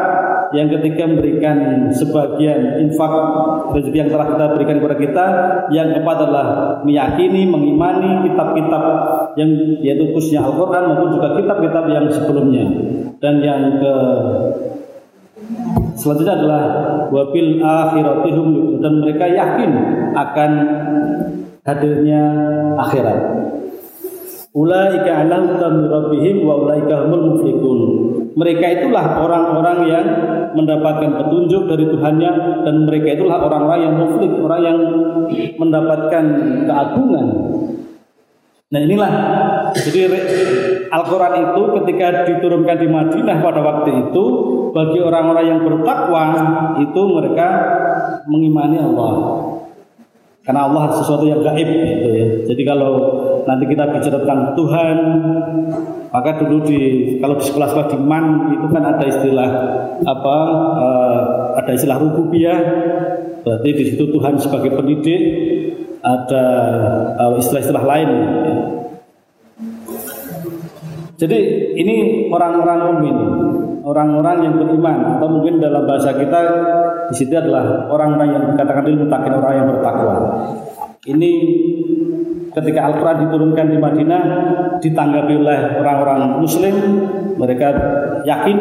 yang 0.56 0.68
ketiga 0.72 1.04
memberikan 1.08 1.90
sebagian 1.92 2.80
infak 2.88 3.12
rezeki 3.76 3.98
yang 4.08 4.12
telah 4.12 4.28
kita 4.32 4.46
berikan 4.56 4.78
kepada 4.80 4.98
kita, 4.98 5.26
yang 5.76 5.88
keempat 5.92 6.18
adalah 6.24 6.48
meyakini, 6.88 7.44
mengimani 7.48 8.28
kitab-kitab 8.28 8.84
yang 9.36 9.50
yaitu 9.84 10.12
khususnya 10.16 10.48
Al-Quran 10.48 10.84
maupun 10.94 11.10
juga 11.20 11.28
kitab-kitab 11.36 11.84
yang 11.92 12.06
sebelumnya. 12.08 12.66
Dan 13.18 13.42
yang 13.42 13.82
ke 13.82 13.94
selanjutnya 15.98 16.36
adalah 16.38 16.64
wabil 17.10 17.60
akhiratihum 17.60 18.80
dan 18.80 18.94
mereka 19.02 19.26
yakin 19.26 19.72
akan 20.14 20.52
hadirnya 21.66 22.22
akhirat. 22.80 23.18
Ulaika 24.58 25.22
ala 25.22 25.38
hudan 25.46 25.86
rabbihim 25.86 26.42
wa 26.42 26.58
ulaika 26.66 27.06
humul 27.06 27.38
muflihun. 27.38 27.80
Mereka 28.34 28.82
itulah 28.82 29.22
orang-orang 29.22 29.78
yang 29.86 30.06
mendapatkan 30.58 31.14
petunjuk 31.14 31.70
dari 31.70 31.86
Tuhannya 31.86 32.66
dan 32.66 32.76
mereka 32.90 33.22
itulah 33.22 33.38
orang-orang 33.46 33.80
yang 33.86 33.96
muflih, 34.02 34.34
orang 34.42 34.62
yang 34.66 34.80
mendapatkan 35.62 36.24
keagungan. 36.66 37.28
Nah 38.68 38.80
inilah 38.82 39.12
jadi 39.78 40.00
Al-Quran 40.90 41.34
itu 41.38 41.62
ketika 41.78 42.08
diturunkan 42.26 42.78
di 42.82 42.88
Madinah 42.90 43.38
pada 43.40 43.62
waktu 43.62 44.10
itu 44.10 44.24
bagi 44.74 45.00
orang-orang 45.06 45.46
yang 45.46 45.60
bertakwa 45.62 46.24
itu 46.82 47.02
mereka 47.14 47.48
mengimani 48.26 48.82
Allah. 48.82 49.14
Karena 50.42 50.66
Allah 50.66 50.84
sesuatu 50.98 51.30
yang 51.30 51.46
gaib 51.46 51.68
gitu 51.70 52.10
ya. 52.10 52.28
Jadi 52.48 52.64
kalau 52.66 52.94
nanti 53.48 53.66
kita 53.72 53.88
bicara 53.88 54.20
tentang 54.20 54.54
Tuhan, 54.54 54.98
maka 56.12 56.36
dulu 56.44 56.68
di 56.68 56.80
kalau 57.24 57.40
di 57.40 57.46
sekolah-sekolah 57.48 57.88
di 57.96 57.98
MAN 58.04 58.26
itu 58.60 58.68
kan 58.70 58.84
ada 58.84 59.06
istilah 59.08 59.50
apa? 60.04 60.38
Uh, 60.78 61.20
ada 61.56 61.72
istilah 61.72 61.98
rububiyah. 61.98 62.60
Berarti 63.48 63.70
di 63.72 63.84
situ 63.88 64.12
Tuhan 64.12 64.36
sebagai 64.36 64.76
pendidik, 64.76 65.22
ada 66.04 66.46
uh, 67.16 67.40
istilah-istilah 67.40 67.84
lain. 67.88 68.10
Jadi 71.18 71.38
ini 71.80 71.96
orang-orang 72.30 72.80
mukmin, 72.94 73.18
orang-orang 73.82 74.38
yang 74.46 74.54
beriman 74.60 75.18
atau 75.18 75.28
mungkin 75.34 75.58
dalam 75.58 75.90
bahasa 75.90 76.14
kita 76.14 76.42
di 77.10 77.16
situ 77.18 77.34
adalah 77.34 77.90
orang-orang 77.90 78.30
yang 78.38 78.44
dikatakan 78.54 78.86
ilmu 78.86 79.10
takin 79.10 79.34
orang 79.34 79.54
yang 79.58 79.68
bertakwa. 79.72 80.16
Ini 81.08 81.32
ketika 82.58 82.90
Al-Quran 82.90 83.30
diturunkan 83.30 83.66
di 83.70 83.78
Madinah 83.78 84.24
ditanggapi 84.82 85.34
oleh 85.38 85.60
orang-orang 85.78 86.42
Muslim, 86.42 86.76
mereka 87.38 87.70
yakin 88.26 88.58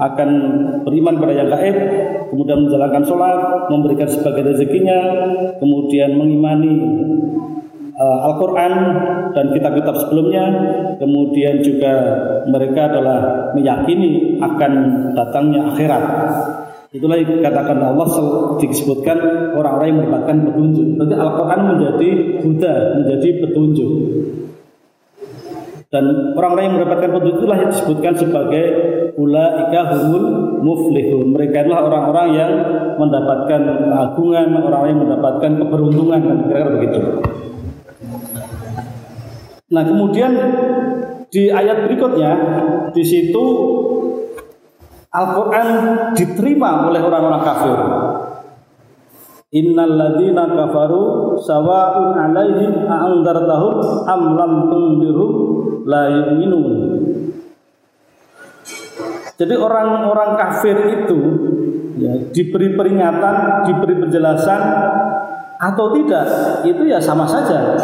akan 0.00 0.30
beriman 0.88 1.20
pada 1.20 1.32
yang 1.36 1.52
gaib, 1.52 1.76
kemudian 2.32 2.64
menjalankan 2.64 3.04
sholat, 3.04 3.68
memberikan 3.68 4.08
sebagai 4.08 4.40
rezekinya, 4.40 4.98
kemudian 5.60 6.16
mengimani 6.16 6.74
uh, 7.96 8.18
Al-Quran 8.32 8.72
dan 9.36 9.52
kitab-kitab 9.52 9.94
sebelumnya 10.06 10.44
kemudian 10.96 11.60
juga 11.60 11.92
mereka 12.48 12.88
adalah 12.88 13.52
meyakini 13.52 14.40
akan 14.40 14.72
datangnya 15.12 15.68
akhirat 15.72 16.04
itulah 16.96 17.16
yang 17.20 17.28
dikatakan 17.38 17.76
Allah 17.78 18.08
disebutkan 18.56 19.18
orang-orang 19.52 19.86
yang 19.92 19.98
mendapatkan 20.04 20.36
petunjuk 20.48 20.86
berarti 20.96 21.16
Al-Quran 21.20 21.60
menjadi 21.76 22.08
Buddha 22.40 22.74
menjadi 22.96 23.28
petunjuk 23.44 23.92
Dan 25.86 26.34
orang-orang 26.34 26.64
yang 26.66 26.74
mendapatkan 26.82 27.10
petunjuk 27.14 27.36
itulah 27.40 27.58
yang 27.62 27.70
disebutkan 27.70 28.12
sebagai 28.18 28.64
ulaika 29.16 29.80
humul 29.94 30.24
muflihun. 30.60 31.30
Mereka 31.30 31.62
adalah 31.62 31.86
orang-orang 31.88 32.28
yang 32.34 32.52
mendapatkan 32.98 33.60
keagungan, 33.86 34.46
orang-orang 34.50 34.90
yang 34.92 35.02
mendapatkan 35.06 35.50
keberuntungan 35.62 36.20
kira-kira 36.50 36.70
begitu. 36.74 37.00
Nah, 39.66 39.82
kemudian 39.82 40.32
di 41.30 41.50
ayat 41.50 41.86
berikutnya 41.86 42.30
di 42.94 43.02
situ 43.02 43.44
Al-Qur'an 45.12 45.68
diterima 46.12 46.90
oleh 46.90 47.00
orang-orang 47.00 47.42
kafir. 47.46 47.78
Innal 49.54 49.94
ladzina 49.94 50.44
kafaru 50.50 51.38
sawa'un 51.38 52.18
'alaihim 52.18 52.84
a'andartahum 52.84 53.74
am 54.04 54.20
lam 54.34 54.52
tundirhum 54.68 55.32
la 55.86 56.02
yu'minun. 56.10 56.66
Jadi 59.36 59.54
orang-orang 59.54 60.30
kafir 60.40 60.76
itu 61.04 61.18
ya, 62.00 62.12
diberi 62.32 62.72
peringatan, 62.72 63.68
diberi 63.68 63.94
penjelasan 64.00 64.60
atau 65.56 65.92
tidak, 65.92 66.26
itu 66.64 66.82
ya 66.88 67.00
sama 67.00 67.28
saja. 67.28 67.76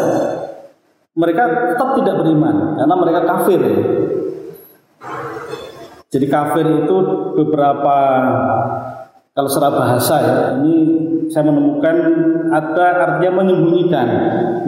Mereka 1.13 1.73
tetap 1.73 1.93
tidak 2.01 2.25
beriman 2.25 2.73
karena 2.77 2.95
mereka 2.97 3.21
kafir. 3.21 3.61
Ya. 3.61 3.77
Jadi 6.13 6.25
kafir 6.29 6.85
itu 6.85 6.97
beberapa 7.33 7.97
kalau 9.33 9.49
secara 9.49 9.73
bahasa 9.73 10.15
ya, 10.21 10.37
ini 10.61 10.75
saya 11.33 11.49
menemukan 11.49 11.95
ada 12.53 12.85
artinya 13.01 13.41
menyembunyikan. 13.41 14.07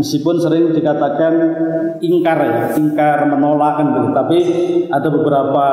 Meskipun 0.01 0.41
sering 0.41 0.73
dikatakan 0.73 1.33
ingkar 2.01 2.37
ya 2.41 2.73
ingkar 2.73 3.29
menolak 3.29 3.77
kan 3.77 3.93
gitu. 3.93 4.09
Tapi 4.09 4.37
ada 4.89 5.07
beberapa 5.13 5.65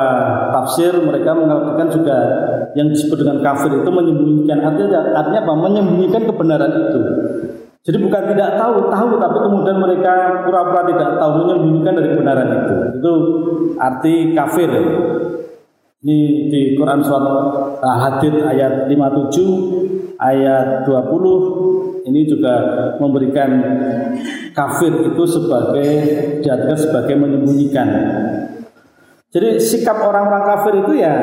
tafsir 0.53 0.93
mereka 1.01 1.33
mengatakan 1.33 1.89
juga 1.89 2.17
yang 2.77 2.93
disebut 2.93 3.25
dengan 3.25 3.41
kafir 3.41 3.81
itu 3.81 3.89
menyembunyikan. 3.89 4.61
Artinya 4.61 5.01
artinya 5.17 5.41
apa? 5.41 5.53
Menyembunyikan 5.57 6.21
kebenaran 6.29 6.71
itu. 6.71 7.01
Jadi 7.83 7.97
bukan 7.97 8.23
tidak 8.31 8.61
tahu 8.61 8.93
tahu 8.93 9.09
tapi 9.19 9.37
kemudian 9.41 9.77
mereka 9.81 10.45
pura-pura 10.45 10.85
tidak 10.85 11.17
tahu 11.17 11.31
menyembunyikan 11.41 11.93
dari 11.97 12.09
kebenaran 12.13 12.47
itu. 12.61 12.75
Itu 13.01 13.13
arti 13.81 14.13
kafir 14.37 14.69
ini 16.03 16.51
di 16.51 16.61
Quran 16.75 16.99
surat 16.99 17.23
Al-Hadid 17.79 18.43
ayat 18.43 18.91
57 18.91 20.19
ayat 20.19 20.83
20 20.83 22.03
ini 22.03 22.27
juga 22.27 22.55
memberikan 22.99 23.49
kafir 24.51 24.91
itu 24.91 25.23
sebagai 25.23 25.91
diartikan 26.43 26.75
sebagai 26.75 27.15
menyembunyikan. 27.15 27.87
Jadi 29.31 29.57
sikap 29.57 30.03
orang-orang 30.03 30.43
kafir 30.43 30.73
itu 30.83 30.93
ya 30.99 31.15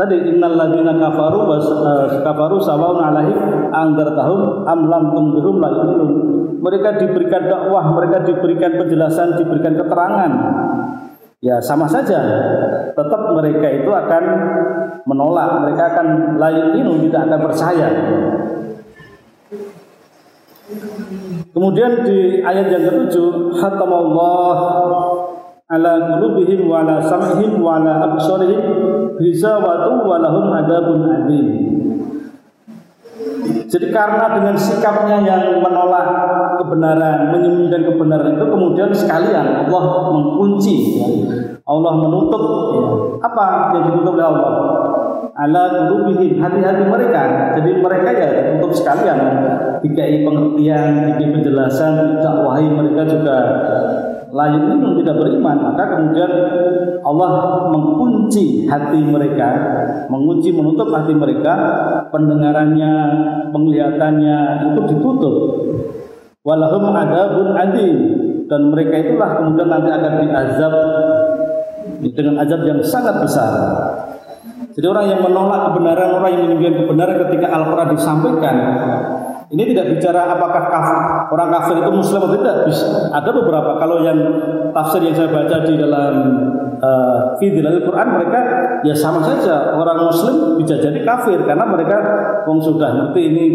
tadi 0.00 0.32
innal 0.32 0.56
ladzina 0.56 0.96
kafaru 0.96 1.44
was 1.44 1.68
uh, 1.68 2.24
kafaru 2.24 2.56
sawaun 2.56 3.04
alaihim 3.04 3.68
anggar 3.68 4.16
tahun 4.16 4.64
am 4.64 4.80
lam 4.88 5.04
tunzirum 5.12 5.60
la 5.60 5.70
Mereka 6.60 7.00
diberikan 7.00 7.48
dakwah, 7.48 7.88
mereka 7.96 8.20
diberikan 8.24 8.76
penjelasan, 8.76 9.32
diberikan 9.36 9.80
keterangan. 9.80 10.32
Ya 11.40 11.56
sama 11.56 11.88
saja 11.88 12.20
tetap 12.92 13.20
mereka 13.34 13.66
itu 13.70 13.90
akan 13.90 14.24
menolak 15.06 15.64
mereka 15.64 15.82
akan 15.96 16.36
lain 16.36 16.66
ini 16.76 17.08
tidak 17.08 17.20
akan 17.28 17.40
percaya 17.50 17.88
kemudian 21.50 22.04
di 22.06 22.40
ayat 22.44 22.66
yang 22.70 22.84
ketujuh 22.88 23.58
Allah 23.58 24.56
ala 25.70 25.92
qulubihim 26.14 26.66
wa 26.66 26.82
ala 26.82 26.98
sam'ihim 26.98 27.62
wa 27.62 27.78
ala 27.78 28.14
absarihim 28.14 28.62
ghishawatu 29.18 30.02
wa 30.02 30.16
lahum 30.18 30.50
adabun 30.50 31.06
adzim 31.06 31.70
jadi 33.70 33.86
karena 33.94 34.34
dengan 34.34 34.58
sikapnya 34.58 35.22
yang 35.22 35.62
menolak 35.62 36.06
kebenaran, 36.58 37.30
menyembunyikan 37.30 37.86
kebenaran 37.86 38.34
itu 38.34 38.46
kemudian 38.50 38.90
sekalian 38.90 39.46
Allah 39.66 40.10
mengunci. 40.10 40.98
Allah 41.62 41.92
menutup. 42.02 42.44
Apa 43.20 43.76
yang 43.76 43.82
ditutup 43.92 44.16
oleh 44.16 44.26
Allah? 44.26 44.52
Ala 45.36 45.62
qulubihim 45.88 46.40
hati-hati 46.40 46.84
mereka. 46.84 47.54
Jadi 47.56 47.70
mereka 47.80 48.08
ya 48.12 48.26
ditutup 48.28 48.72
sekalian. 48.76 49.18
Dikai 49.80 50.24
pengertian, 50.26 51.16
dikai 51.16 51.28
penjelasan, 51.32 52.20
dakwahi 52.20 52.68
mereka 52.68 53.02
juga 53.08 53.36
lain 54.30 54.62
ini 54.78 55.02
tidak 55.02 55.16
beriman 55.18 55.58
maka 55.58 55.84
kemudian 55.90 56.32
Allah 57.02 57.30
mengunci 57.74 58.66
hati 58.70 59.02
mereka 59.02 59.50
mengunci 60.06 60.54
menutup 60.54 60.94
hati 60.94 61.14
mereka 61.14 61.54
pendengarannya 62.14 62.92
penglihatannya 63.50 64.38
itu 64.70 64.80
ditutup 64.94 65.34
walahum 66.46 66.94
adabun 66.94 67.58
adim 67.58 67.96
dan 68.46 68.70
mereka 68.70 68.94
itulah 69.02 69.30
kemudian 69.38 69.68
nanti 69.70 69.90
akan 69.90 70.14
diazab 70.26 70.74
dengan 72.00 72.40
azab 72.40 72.64
yang 72.64 72.80
sangat 72.80 73.20
besar. 73.20 73.52
Jadi 74.70 74.86
orang 74.86 75.06
yang 75.10 75.20
menolak 75.20 75.72
kebenaran, 75.72 76.08
orang 76.16 76.30
yang 76.32 76.42
menyembunyikan 76.46 76.86
kebenaran 76.86 77.16
ketika 77.26 77.46
Al-Quran 77.52 77.88
disampaikan, 77.92 78.56
ini 79.50 79.62
tidak 79.74 79.98
bicara 79.98 80.30
apakah 80.30 80.62
kafir, 80.70 80.98
orang 81.34 81.48
kafir 81.50 81.76
itu 81.82 81.90
muslim 81.90 82.22
atau 82.22 82.32
tidak. 82.38 82.56
Ada 83.10 83.30
beberapa 83.34 83.70
kalau 83.82 84.06
yang 84.06 84.18
tafsir 84.70 85.02
yang 85.02 85.14
saya 85.18 85.26
baca 85.26 85.56
di 85.66 85.74
dalam 85.74 86.14
uh, 86.78 87.34
Quran 87.82 88.08
mereka 88.14 88.40
ya 88.86 88.94
sama 88.94 89.26
saja. 89.26 89.74
Orang 89.74 90.06
muslim 90.06 90.54
bisa 90.62 90.78
jadi 90.78 91.02
kafir 91.02 91.42
karena 91.42 91.66
mereka 91.66 91.98
sudah 92.62 92.94
ngerti 92.94 93.20
ini 93.26 93.46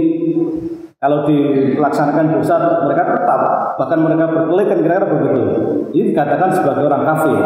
kalau 0.96 1.28
dilaksanakan 1.28 2.40
dosa 2.40 2.56
mereka 2.88 3.04
tetap 3.20 3.42
bahkan 3.76 4.00
mereka 4.00 4.26
berkelit 4.32 4.68
kan 4.72 4.80
kira-kira 4.80 5.08
begitu. 5.12 5.42
Ini 5.92 6.04
dikatakan 6.12 6.50
sebagai 6.56 6.84
orang 6.88 7.04
kafir. 7.04 7.38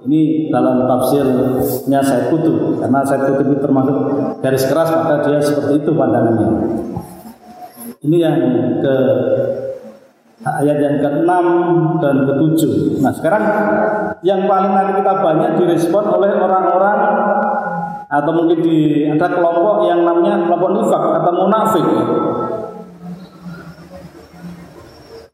Ini 0.00 0.50
dalam 0.50 0.88
tafsirnya 0.88 2.00
saya 2.02 2.32
Kutub 2.32 2.82
karena 2.82 3.00
saya 3.06 3.30
Kutub 3.30 3.46
itu 3.52 3.58
termasuk 3.62 3.96
garis 4.42 4.64
keras 4.66 4.90
maka 4.90 5.22
dia 5.22 5.38
seperti 5.38 5.86
itu 5.86 5.90
pandangannya. 5.94 6.48
Ini 8.00 8.16
yang 8.16 8.36
ke 8.80 8.94
ayat 10.40 10.78
yang 10.80 10.96
ke-6 11.04 11.30
dan 12.00 12.16
ke-7. 12.24 12.60
Nah, 13.04 13.12
sekarang 13.12 13.44
yang 14.24 14.48
paling 14.48 14.72
nanti 14.72 14.92
kita 15.04 15.14
banyak 15.20 15.50
direspon 15.60 16.04
oleh 16.08 16.32
orang-orang 16.32 16.98
atau 18.10 18.32
mungkin 18.34 18.58
di 18.64 19.06
ada 19.06 19.28
kelompok 19.30 19.86
yang 19.86 20.02
namanya 20.02 20.48
kelompok 20.48 20.70
nifak 20.80 21.02
atau 21.22 21.32
munafik. 21.36 21.86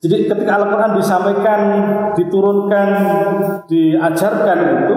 Jadi 0.07 0.31
ketika 0.31 0.62
Al-Quran 0.62 0.95
disampaikan, 0.95 1.61
diturunkan, 2.14 2.88
diajarkan 3.66 4.59
itu 4.87 4.97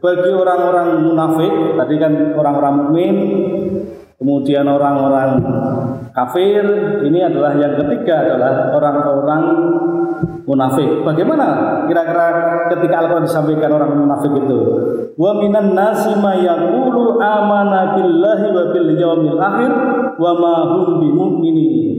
bagi 0.00 0.32
orang-orang 0.32 1.04
munafik, 1.04 1.76
tadi 1.76 1.94
kan 2.00 2.32
orang-orang 2.32 2.74
mukmin, 2.80 3.16
kemudian 4.16 4.64
orang-orang 4.64 5.36
kafir, 6.16 6.64
ini 7.04 7.20
adalah 7.20 7.60
yang 7.60 7.76
ketiga 7.76 8.24
adalah 8.24 8.72
orang-orang 8.72 9.42
munafik. 10.48 11.04
Bagaimana 11.04 11.46
kira-kira 11.84 12.26
ketika 12.72 13.04
Al-Quran 13.04 13.28
disampaikan 13.28 13.70
orang 13.76 14.00
munafik 14.00 14.32
itu? 14.32 14.60
Wa 15.20 15.36
minan 15.36 15.76
nasi 15.76 16.16
ma 16.16 16.32
yaqulu 16.40 17.20
amana 17.20 18.00
billahi 18.00 18.48
wa 18.48 18.64
bil 18.72 18.88
yaumil 18.96 19.36
akhir 19.36 19.72
wa 20.16 20.32
ma 20.40 20.54
hum 20.72 21.04
bimu'minin. 21.04 21.97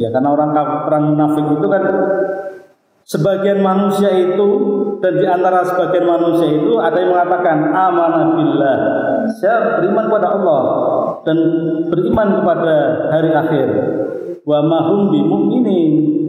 Ya 0.00 0.08
karena 0.08 0.32
orang 0.32 0.56
orang 0.56 1.02
munafik 1.12 1.60
itu 1.60 1.66
kan 1.68 1.82
sebagian 3.04 3.60
manusia 3.60 4.08
itu 4.16 4.48
dan 5.04 5.12
di 5.20 5.26
antara 5.28 5.60
sebagian 5.60 6.08
manusia 6.08 6.48
itu 6.56 6.80
ada 6.80 6.96
yang 6.96 7.12
mengatakan 7.12 7.68
amanah 7.68 8.26
billah. 8.32 8.78
Saya 9.36 9.76
beriman 9.76 10.08
kepada 10.08 10.28
Allah 10.40 10.62
dan 11.28 11.38
beriman 11.92 12.28
kepada 12.40 12.74
hari 13.12 13.30
akhir. 13.36 13.68
Wa 14.48 14.64
mahum 14.64 15.12
bimu'minin 15.12 16.19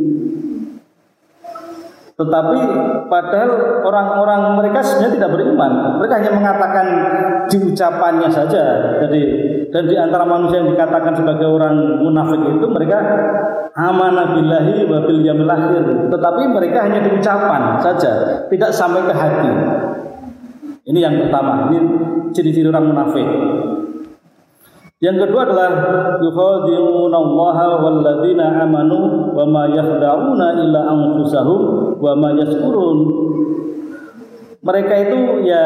tetapi 2.21 2.59
padahal 3.09 3.51
orang-orang 3.81 4.41
mereka 4.61 4.79
sebenarnya 4.85 5.17
tidak 5.17 5.31
beriman. 5.33 5.71
Mereka 5.97 6.13
hanya 6.21 6.31
mengatakan 6.37 6.85
di 7.49 7.57
ucapannya 7.57 8.29
saja. 8.29 8.63
Jadi 9.01 9.21
dan 9.73 9.89
di 9.89 9.95
antara 9.97 10.27
manusia 10.27 10.61
yang 10.61 10.69
dikatakan 10.69 11.17
sebagai 11.17 11.47
orang 11.49 12.03
munafik 12.03 12.43
itu 12.45 12.67
mereka 12.69 12.99
amanah 13.73 14.37
billahi 14.37 14.85
wa 14.85 14.99
bil 15.01 15.21
yamil 15.25 15.49
akhir. 15.49 15.83
Tetapi 16.13 16.41
mereka 16.51 16.77
hanya 16.85 16.99
di 17.01 17.09
ucapan 17.17 17.81
saja, 17.81 18.11
tidak 18.51 18.69
sampai 18.69 19.01
ke 19.07 19.13
hati. 19.15 19.51
Ini 20.91 20.99
yang 21.01 21.15
pertama. 21.25 21.71
Ini 21.71 21.77
ciri-ciri 22.35 22.67
orang 22.67 22.91
munafik. 22.91 23.27
Yang 25.01 25.17
kedua 25.25 25.49
adalah 25.49 25.69
yukhadi'una 26.21 27.17
Allah 27.17 27.57
wal 27.81 27.99
ladzina 28.05 28.61
amanu 28.61 29.33
wa 29.33 29.49
ma 29.49 29.63
yakhda'una 29.65 30.61
illa 30.61 30.81
anfusahum 30.93 31.61
wa 31.97 32.13
ma 32.13 32.29
yashkurun. 32.37 32.99
mereka 34.61 34.93
itu 34.93 35.41
ya 35.41 35.63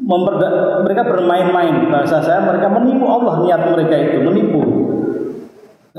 memperda, 0.00 0.80
mereka 0.88 1.04
bermain-main. 1.04 1.92
Bahasa 1.92 2.24
saya 2.24 2.40
mereka 2.48 2.72
menipu 2.72 3.04
Allah 3.04 3.44
niat 3.44 3.60
mereka 3.68 3.92
itu 4.08 4.24
menipu. 4.24 4.60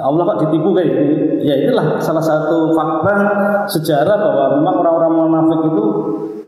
Allah 0.01 0.33
kok 0.33 0.49
ditipu 0.49 0.73
kayak 0.73 0.89
gitu? 0.89 1.13
Ya 1.45 1.61
itulah 1.61 2.01
salah 2.01 2.25
satu 2.25 2.73
fakta 2.73 3.15
sejarah 3.69 4.17
bahwa 4.17 4.45
memang 4.57 4.75
orang-orang 4.81 5.13
munafik 5.13 5.61
itu 5.69 5.85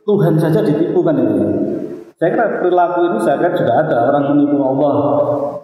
Tuhan 0.10 0.41
saja 0.41 0.65
ditipu 0.65 1.06
kan 1.06 1.21
itu 1.21 1.38
saya 2.13 2.30
kira 2.30 2.45
perilaku 2.62 2.99
ini 3.10 3.19
saya 3.26 3.41
kira 3.41 3.52
juga 3.58 3.73
ada 3.84 3.97
orang 4.13 4.23
menipu 4.34 4.62
Allah 4.62 4.95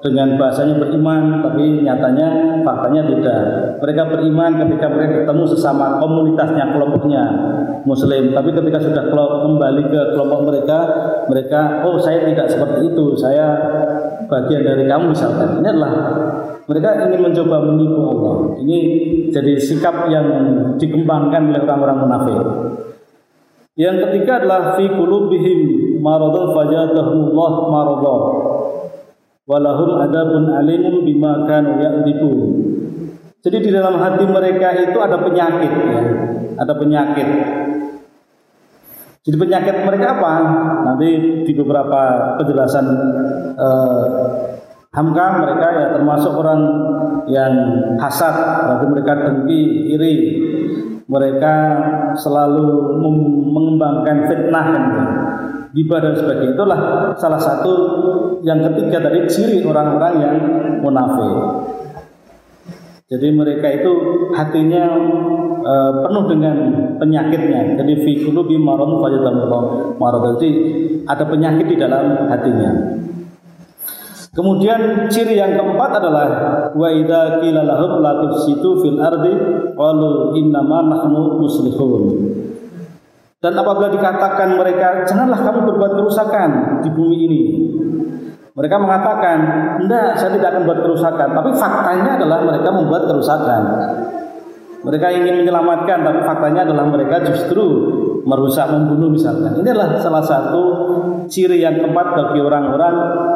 dengan 0.01 0.33
bahasanya 0.39 0.81
beriman 0.81 1.45
tapi 1.45 1.85
nyatanya 1.85 2.27
faktanya 2.65 3.01
tidak. 3.05 3.39
Mereka 3.79 4.01
beriman 4.09 4.51
ketika 4.65 4.87
mereka 4.89 5.13
ketemu 5.23 5.43
sesama 5.45 6.01
komunitasnya, 6.01 6.73
kelompoknya 6.73 7.23
muslim. 7.85 8.33
Tapi 8.33 8.49
ketika 8.51 8.79
sudah 8.81 9.03
kembali 9.13 9.83
ke 9.93 10.01
kelompok 10.17 10.41
mereka, 10.49 10.79
mereka 11.29 11.85
oh 11.85 12.01
saya 12.01 12.25
tidak 12.25 12.49
seperti 12.49 12.91
itu. 12.91 13.05
Saya 13.13 13.45
bagian 14.25 14.65
dari 14.65 14.89
kamu 14.89 15.13
misalkan. 15.13 15.61
Ini 15.61 15.67
adalah 15.69 15.93
mereka 16.65 16.89
ingin 17.07 17.21
mencoba 17.29 17.55
menipu 17.65 18.01
Allah. 18.09 18.35
Ini 18.57 18.77
jadi 19.29 19.53
sikap 19.57 20.09
yang 20.09 20.27
dikembangkan 20.81 21.53
oleh 21.53 21.61
orang-orang 21.61 21.97
munafik. 22.03 22.37
Yang 23.79 23.95
ketiga 24.03 24.43
adalah 24.43 24.75
fi 24.75 24.91
qulubihim 24.91 25.59
maradun 26.03 26.51
fajadahumullah 26.51 27.53
maradha. 27.71 28.17
Walahum 29.47 30.03
adabun 30.03 30.51
alimun 30.51 31.07
bima 31.07 31.47
kanu 31.47 31.79
ya'dibun 31.79 32.69
jadi 33.39 33.57
di 33.63 33.69
dalam 33.71 33.95
hati 33.95 34.27
mereka 34.27 34.75
itu 34.75 34.99
ada 34.99 35.15
penyakit 35.23 35.71
ya. 35.71 36.03
Ada 36.59 36.73
penyakit. 36.75 37.27
Jadi 39.23 39.35
penyakit 39.39 39.75
mereka 39.87 40.19
apa? 40.19 40.33
Nanti 40.83 41.07
di 41.47 41.53
beberapa 41.55 41.99
penjelasan 42.39 42.85
eh, 43.55 44.05
Hamka 44.89 45.25
mereka 45.39 45.67
ya 45.69 45.85
termasuk 45.95 46.33
orang 46.35 46.61
yang 47.31 47.53
hasad. 48.01 48.35
Berarti 48.35 48.85
mereka 48.91 49.11
dengki 49.23 49.59
iri 49.95 50.13
mereka 51.09 51.53
selalu 52.13 53.01
mengembangkan 53.49 54.29
fitnah 54.29 54.67
gibah 55.73 55.99
dan 56.01 56.13
sebagainya. 56.13 56.53
Itulah 56.53 56.79
salah 57.17 57.41
satu 57.41 57.73
yang 58.45 58.61
ketiga 58.61 59.09
tadi 59.09 59.25
ciri 59.25 59.65
orang-orang 59.65 60.13
yang 60.21 60.35
munafik. 60.85 61.33
Jadi 63.09 63.27
mereka 63.33 63.73
itu 63.73 63.91
hatinya 64.37 64.85
e, 65.65 65.73
penuh 66.05 66.23
dengan 66.29 66.55
penyakitnya. 67.01 67.73
Jadi 67.81 67.93
fi 68.05 68.11
qulubi 68.21 68.53
maradun 68.61 69.01
marad. 69.97 70.37
Jadi 70.37 70.49
ada 71.09 71.25
penyakit 71.25 71.65
di 71.73 71.77
dalam 71.81 72.29
hatinya. 72.29 72.69
Kemudian 74.29 75.09
ciri 75.09 75.41
yang 75.41 75.57
keempat 75.57 75.89
adalah 75.97 76.27
wa 76.69 76.87
idza 76.93 77.41
qila 77.41 77.65
lahum 77.65 77.97
la 77.97 78.13
tufsidu 78.21 78.77
fil 78.77 79.01
ardi 79.01 79.33
qalu 79.73 80.37
innama 80.37 80.85
nahnu 80.85 81.41
muslihun. 81.41 82.03
Dan 83.39 83.55
apabila 83.55 83.87
dikatakan 83.89 84.59
mereka, 84.59 85.07
janganlah 85.07 85.39
kamu 85.39 85.59
berbuat 85.73 85.91
kerusakan 85.95 86.49
di 86.83 86.89
bumi 86.91 87.17
ini. 87.25 87.41
Mereka 88.51 88.75
mengatakan, 88.75 89.37
tidak, 89.79 90.19
saya 90.19 90.35
tidak 90.35 90.49
akan 90.51 90.63
buat 90.67 90.79
kerusakan. 90.83 91.27
Tapi 91.31 91.49
faktanya 91.55 92.19
adalah 92.19 92.43
mereka 92.43 92.69
membuat 92.75 93.07
kerusakan. 93.07 93.61
Mereka 94.83 95.07
ingin 95.15 95.35
menyelamatkan, 95.39 96.03
tapi 96.03 96.19
faktanya 96.27 96.67
adalah 96.67 96.83
mereka 96.91 97.23
justru 97.23 97.63
merusak, 98.27 98.67
membunuh 98.67 99.15
misalkan. 99.15 99.55
Ini 99.63 99.71
adalah 99.71 99.95
salah 100.03 100.23
satu 100.27 100.63
ciri 101.29 101.61
yang 101.61 101.77
keempat 101.79 102.17
bagi 102.17 102.39
orang-orang 102.41 102.95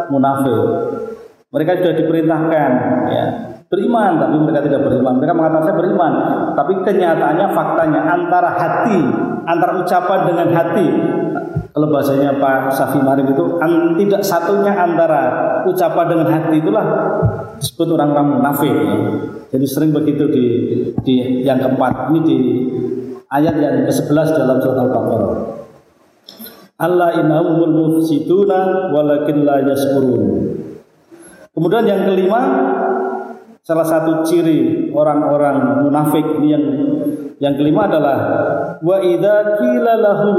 munafik. 0.09 0.61
Mereka 1.53 1.85
sudah 1.85 1.95
diperintahkan, 2.01 2.71
ya, 3.13 3.25
beriman, 3.69 4.17
tapi 4.17 4.35
mereka 4.41 4.65
tidak 4.65 4.81
beriman. 4.89 5.13
Mereka 5.21 5.33
mengatakan 5.37 5.63
saya 5.69 5.77
beriman, 5.77 6.13
tapi 6.57 6.73
kenyataannya, 6.81 7.47
faktanya 7.53 8.01
antara 8.09 8.49
hati 8.57 8.99
antara 9.43 9.79
ucapan 9.79 10.19
dengan 10.27 10.47
hati 10.55 10.87
kalau 11.73 11.89
bahasanya 11.89 12.37
Pak 12.37 12.69
Safi 12.69 13.01
Marif 13.01 13.27
itu 13.33 13.57
an, 13.59 13.97
tidak 13.97 14.21
satunya 14.21 14.71
antara 14.77 15.21
ucapan 15.65 16.05
dengan 16.05 16.27
hati 16.29 16.61
itulah 16.61 16.85
disebut 17.57 17.87
orang-orang 17.97 18.39
munafik 18.39 18.71
ya. 18.71 18.97
jadi 19.57 19.65
sering 19.67 19.91
begitu 19.91 20.29
di, 20.29 20.45
di 21.01 21.43
yang 21.43 21.59
keempat 21.59 22.13
ini 22.13 22.19
di 22.23 22.37
ayat 23.33 23.55
yang 23.57 23.75
ke-11 23.89 24.27
dalam 24.37 24.57
surat 24.61 24.77
Al-Baqarah 24.85 25.31
Allah 26.79 27.21
innahumul 27.21 28.01
mufsiduna 28.01 28.89
walakin 28.89 29.45
la 29.45 29.61
yaskurun 29.61 30.23
kemudian 31.53 31.85
yang 31.85 32.01
kelima 32.09 32.41
salah 33.63 33.87
satu 33.87 34.25
ciri 34.27 34.89
orang-orang 34.91 35.85
munafik 35.85 36.25
yang 36.43 36.65
yang 37.39 37.55
kelima 37.55 37.87
adalah 37.87 38.17
wa 38.81 38.97
idza 38.99 39.59
qila 39.61 39.93
lahu 40.01 40.31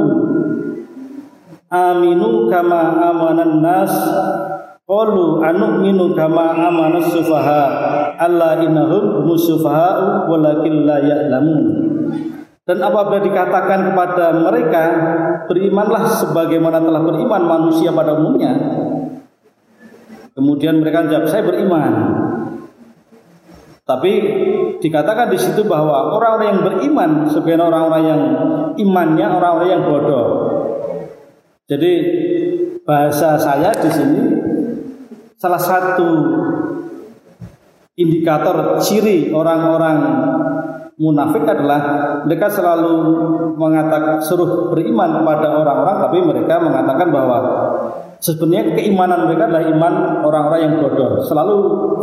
aminu 1.73 2.51
kama 2.53 3.01
amanan 3.01 3.65
nas 3.65 3.95
qalu 4.85 5.41
anu'minu 5.41 6.13
kama 6.13 6.53
amanas 6.53 7.09
sufaha 7.09 7.63
alla 8.21 8.61
innahum 8.61 9.25
musufaha 9.25 10.29
walakin 10.29 10.85
la 10.85 11.01
ya'lamun 11.01 11.65
dan 12.65 12.81
apabila 12.81 13.21
dikatakan 13.21 13.93
kepada 13.93 14.25
mereka 14.41 14.83
berimanlah 15.49 16.09
sebagaimana 16.17 16.81
telah 16.81 17.03
beriman 17.05 17.43
manusia 17.45 17.93
pada 17.93 18.17
umumnya 18.17 18.53
kemudian 20.33 20.81
mereka 20.81 21.05
jawab 21.09 21.29
saya 21.29 21.45
beriman 21.45 21.93
tapi 23.85 24.13
dikatakan 24.81 25.29
di 25.29 25.37
situ 25.37 25.69
bahwa 25.69 26.17
orang-orang 26.17 26.49
yang 26.57 26.61
beriman 26.65 27.11
sebagai 27.29 27.61
orang-orang 27.61 28.03
yang 28.09 28.23
imannya 28.81 29.27
orang-orang 29.29 29.69
yang 29.69 29.85
bodoh. 29.85 30.29
Jadi 31.69 31.93
bahasa 32.85 33.37
saya 33.37 33.77
di 33.77 33.91
sini 33.93 34.23
salah 35.37 35.61
satu 35.61 36.09
indikator 38.01 38.81
ciri 38.81 39.29
orang-orang 39.33 39.97
munafik 40.95 41.43
adalah 41.43 41.81
mereka 42.23 42.47
selalu 42.47 42.95
mengatakan 43.59 44.23
suruh 44.23 44.71
beriman 44.71 45.23
kepada 45.23 45.59
orang-orang 45.59 45.97
tapi 46.07 46.19
mereka 46.23 46.63
mengatakan 46.63 47.09
bahwa 47.11 47.39
sebenarnya 48.23 48.79
keimanan 48.79 49.27
mereka 49.27 49.51
adalah 49.51 49.65
iman 49.75 49.95
orang-orang 50.23 50.61
yang 50.63 50.75
bodoh. 50.79 51.11
Selalu 51.27 51.57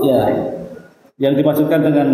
ya 0.04 0.21
yang 1.21 1.34
dimaksudkan 1.38 1.80
dengan 1.86 2.08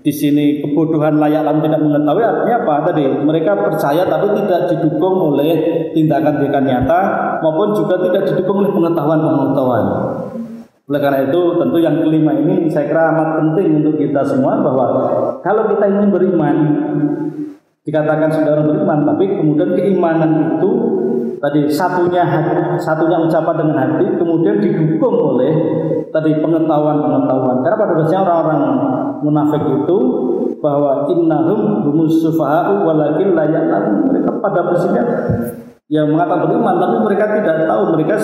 di 0.00 0.12
sini 0.12 0.64
kebodohan 0.64 1.20
layak 1.20 1.44
lalu 1.44 1.68
tidak 1.68 1.80
mengetahui 1.84 2.24
artinya 2.24 2.56
apa 2.64 2.74
tadi 2.88 3.04
mereka 3.20 3.52
percaya 3.52 4.02
tapi 4.08 4.32
tidak 4.32 4.60
didukung 4.72 5.36
oleh 5.36 5.52
tindakan-tindakan 5.92 6.64
nyata 6.64 7.00
maupun 7.44 7.76
juga 7.76 8.00
tidak 8.08 8.32
didukung 8.32 8.64
oleh 8.64 8.72
pengetahuan-pengetahuan. 8.72 9.84
Oleh 10.90 10.98
karena 10.98 11.22
itu 11.22 11.40
tentu 11.54 11.78
yang 11.78 12.02
kelima 12.02 12.34
ini 12.34 12.66
saya 12.66 12.90
kira 12.90 13.14
amat 13.14 13.28
penting 13.38 13.78
untuk 13.78 13.94
kita 13.94 14.26
semua 14.26 14.58
bahwa 14.58 14.86
kalau 15.38 15.70
kita 15.70 15.86
ingin 15.86 16.10
beriman 16.10 16.56
dikatakan 17.86 18.26
sudah 18.34 18.66
beriman 18.66 19.06
tapi 19.06 19.38
kemudian 19.38 19.70
keimanan 19.78 20.58
itu 20.58 20.70
tadi 21.38 21.70
satunya 21.70 22.26
hati, 22.26 22.82
satunya 22.82 23.22
ucapan 23.22 23.54
dengan 23.62 23.76
hati 23.86 24.18
kemudian 24.18 24.58
didukung 24.58 25.14
oleh 25.14 25.52
tadi 26.10 26.42
pengetahuan-pengetahuan. 26.42 27.62
Karena 27.62 27.76
pada 27.78 27.94
dasarnya 27.94 28.20
orang-orang 28.26 28.62
munafik 29.22 29.62
itu 29.62 29.98
bahwa 30.58 31.06
innahum 31.06 31.86
humus 31.86 32.18
sufaha'u 32.18 32.82
walakin 32.82 33.38
la 33.38 33.46
mereka 34.10 34.42
pada 34.42 34.60
prinsipnya 34.66 35.04
yang 35.90 36.10
mengatakan 36.10 36.50
beriman 36.50 36.76
tapi 36.82 36.96
mereka 37.02 37.24
tidak 37.38 37.56
tahu 37.66 37.82
mereka 37.94 38.14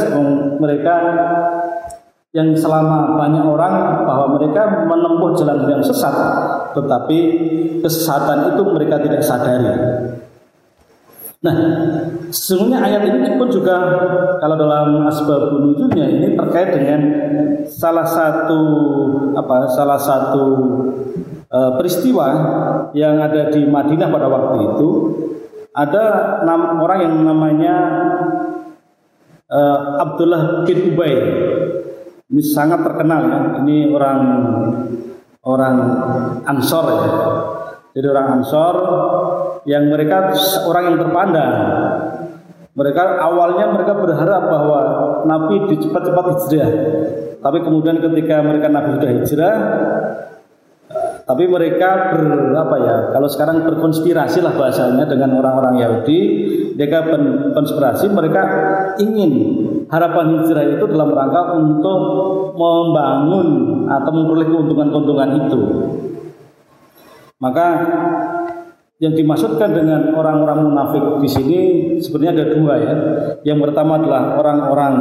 mereka 0.58 0.94
yang 2.36 2.52
selama 2.52 3.16
banyak 3.16 3.40
orang 3.40 4.04
bahwa 4.04 4.36
mereka 4.36 4.84
menempuh 4.84 5.32
jalan 5.32 5.64
yang 5.64 5.80
sesat 5.80 6.12
tetapi 6.76 7.18
kesesatan 7.80 8.52
itu 8.52 8.62
mereka 8.68 9.00
tidak 9.00 9.24
sadari. 9.24 9.72
Nah, 11.40 11.56
sesungguhnya 12.28 12.84
ayat 12.84 13.08
ini 13.08 13.40
pun 13.40 13.48
juga 13.48 13.76
kalau 14.36 14.56
dalam 14.60 15.08
asbab 15.08 15.56
nuzulnya 15.56 16.04
ini 16.04 16.36
terkait 16.36 16.76
dengan 16.76 17.00
salah 17.64 18.04
satu 18.04 18.60
apa 19.32 19.56
salah 19.72 20.00
satu 20.00 20.44
e, 21.48 21.58
peristiwa 21.80 22.28
yang 22.92 23.16
ada 23.20 23.48
di 23.48 23.64
Madinah 23.64 24.08
pada 24.12 24.26
waktu 24.28 24.56
itu 24.74 24.88
ada 25.76 26.04
enam 26.44 26.82
orang 26.82 26.98
yang 27.04 27.14
namanya 27.20 27.76
e, 29.46 29.60
Abdullah 30.02 30.64
bin 30.64 30.94
Ubay 30.94 31.14
ini 32.30 32.42
sangat 32.42 32.82
terkenal 32.82 33.20
ya 33.26 33.40
ini 33.62 33.90
orang 33.90 34.20
orang 35.46 35.76
Ansor 36.46 36.84
ya 36.90 37.10
jadi 37.96 38.12
orang 38.12 38.26
Ansor 38.40 38.76
yang 39.64 39.88
mereka 39.88 40.36
orang 40.68 40.82
yang 40.92 40.96
terpandang. 41.00 41.54
Mereka 42.76 43.02
awalnya 43.24 43.72
mereka 43.72 43.96
berharap 43.96 44.42
bahwa 44.52 44.80
Nabi 45.24 45.64
cepat-cepat 45.80 46.24
hijrah. 46.36 46.72
Tapi 47.40 47.58
kemudian 47.64 47.96
ketika 48.04 48.44
mereka 48.44 48.68
Nabi 48.68 49.00
sudah 49.00 49.10
hijrah, 49.16 49.56
tapi 51.24 51.48
mereka 51.48 52.12
ber 52.12 52.52
apa 52.52 52.76
ya? 52.84 52.96
Kalau 53.16 53.28
sekarang 53.32 53.64
berkonspirasi 53.64 54.44
lah 54.44 54.52
bahasanya 54.60 55.08
dengan 55.08 55.40
orang-orang 55.40 55.80
Yahudi, 55.80 56.20
mereka 56.76 57.00
berkonspirasi, 57.16 58.12
mereka 58.12 58.42
ingin 59.00 59.32
harapan 59.86 60.42
hijrah 60.42 60.64
itu 60.78 60.84
dalam 60.90 61.10
rangka 61.14 61.42
untuk 61.54 62.00
membangun 62.58 63.48
atau 63.86 64.10
memperoleh 64.10 64.48
keuntungan-keuntungan 64.50 65.30
itu. 65.46 65.60
Maka 67.36 67.66
yang 68.96 69.12
dimaksudkan 69.12 69.76
dengan 69.76 70.16
orang-orang 70.16 70.72
munafik 70.72 71.04
di 71.20 71.28
sini 71.28 71.60
sebenarnya 72.00 72.32
ada 72.32 72.46
dua 72.56 72.74
ya. 72.80 72.94
Yang 73.44 73.58
pertama 73.68 74.00
adalah 74.00 74.40
orang-orang 74.40 74.94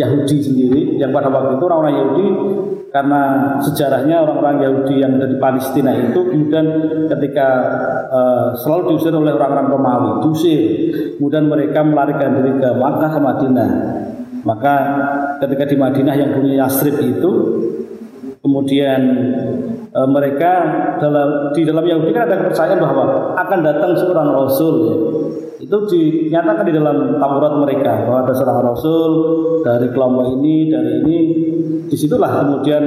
Yahudi 0.00 0.36
sendiri 0.40 0.96
yang 0.96 1.12
pada 1.12 1.28
waktu 1.28 1.60
itu 1.60 1.64
orang-orang 1.68 1.94
Yahudi 2.00 2.26
karena 2.88 3.20
sejarahnya 3.60 4.24
orang-orang 4.24 4.64
Yahudi 4.64 4.94
yang 5.04 5.20
ada 5.20 5.28
di 5.28 5.36
Palestina 5.36 5.92
itu 5.92 6.24
kemudian 6.24 6.66
ketika 7.12 7.48
uh, 8.08 8.48
selalu 8.64 8.96
diusir 8.96 9.12
oleh 9.12 9.36
orang-orang 9.36 9.68
Romawi, 9.76 10.10
diusir. 10.24 10.60
Kemudian 11.20 11.52
mereka 11.52 11.84
melarikan 11.84 12.32
diri 12.40 12.56
ke 12.56 12.68
Makkah 12.80 13.10
ke 13.12 13.20
Madinah. 13.20 13.70
Maka 14.46 14.74
ketika 15.44 15.68
di 15.68 15.76
Madinah 15.76 16.14
yang 16.16 16.30
punya 16.32 16.64
Yasrib 16.64 16.96
itu 17.04 17.30
kemudian 18.40 19.00
e, 19.90 20.00
mereka 20.08 20.52
dalam 21.00 21.52
di 21.52 21.62
dalam 21.64 21.84
Yahudi 21.84 22.10
kan 22.12 22.28
ada 22.28 22.36
kepercayaan 22.44 22.80
bahwa 22.80 23.04
akan 23.36 23.58
datang 23.64 23.92
seorang 23.96 24.28
rasul 24.32 24.74
ya. 24.84 24.96
itu 25.58 25.76
dinyatakan 25.90 26.64
di 26.68 26.74
dalam 26.76 27.18
Taurat 27.18 27.54
mereka 27.58 28.06
bahwa 28.06 28.18
ada 28.24 28.32
seorang 28.32 28.60
rasul 28.62 29.10
dari 29.66 29.88
kelompok 29.90 30.26
ini 30.38 30.70
dari 30.70 30.90
ini 31.02 31.18
di 31.88 31.96
situlah 31.96 32.44
kemudian 32.44 32.84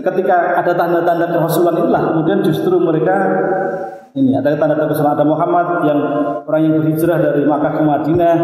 ketika 0.00 0.62
ada 0.62 0.72
tanda-tanda 0.72 1.26
kerasulan 1.34 1.82
inilah 1.82 2.02
kemudian 2.14 2.38
justru 2.46 2.78
mereka 2.78 3.16
ini 4.16 4.32
ada 4.32 4.56
tanda-tanda 4.56 4.88
kesalahan 4.88 5.20
ada 5.20 5.26
Muhammad 5.28 5.66
yang 5.84 6.00
orang 6.48 6.60
yang 6.64 6.74
berhijrah 6.80 7.20
dari 7.20 7.44
Makkah 7.44 7.72
ke 7.76 7.82
Madinah. 7.84 8.36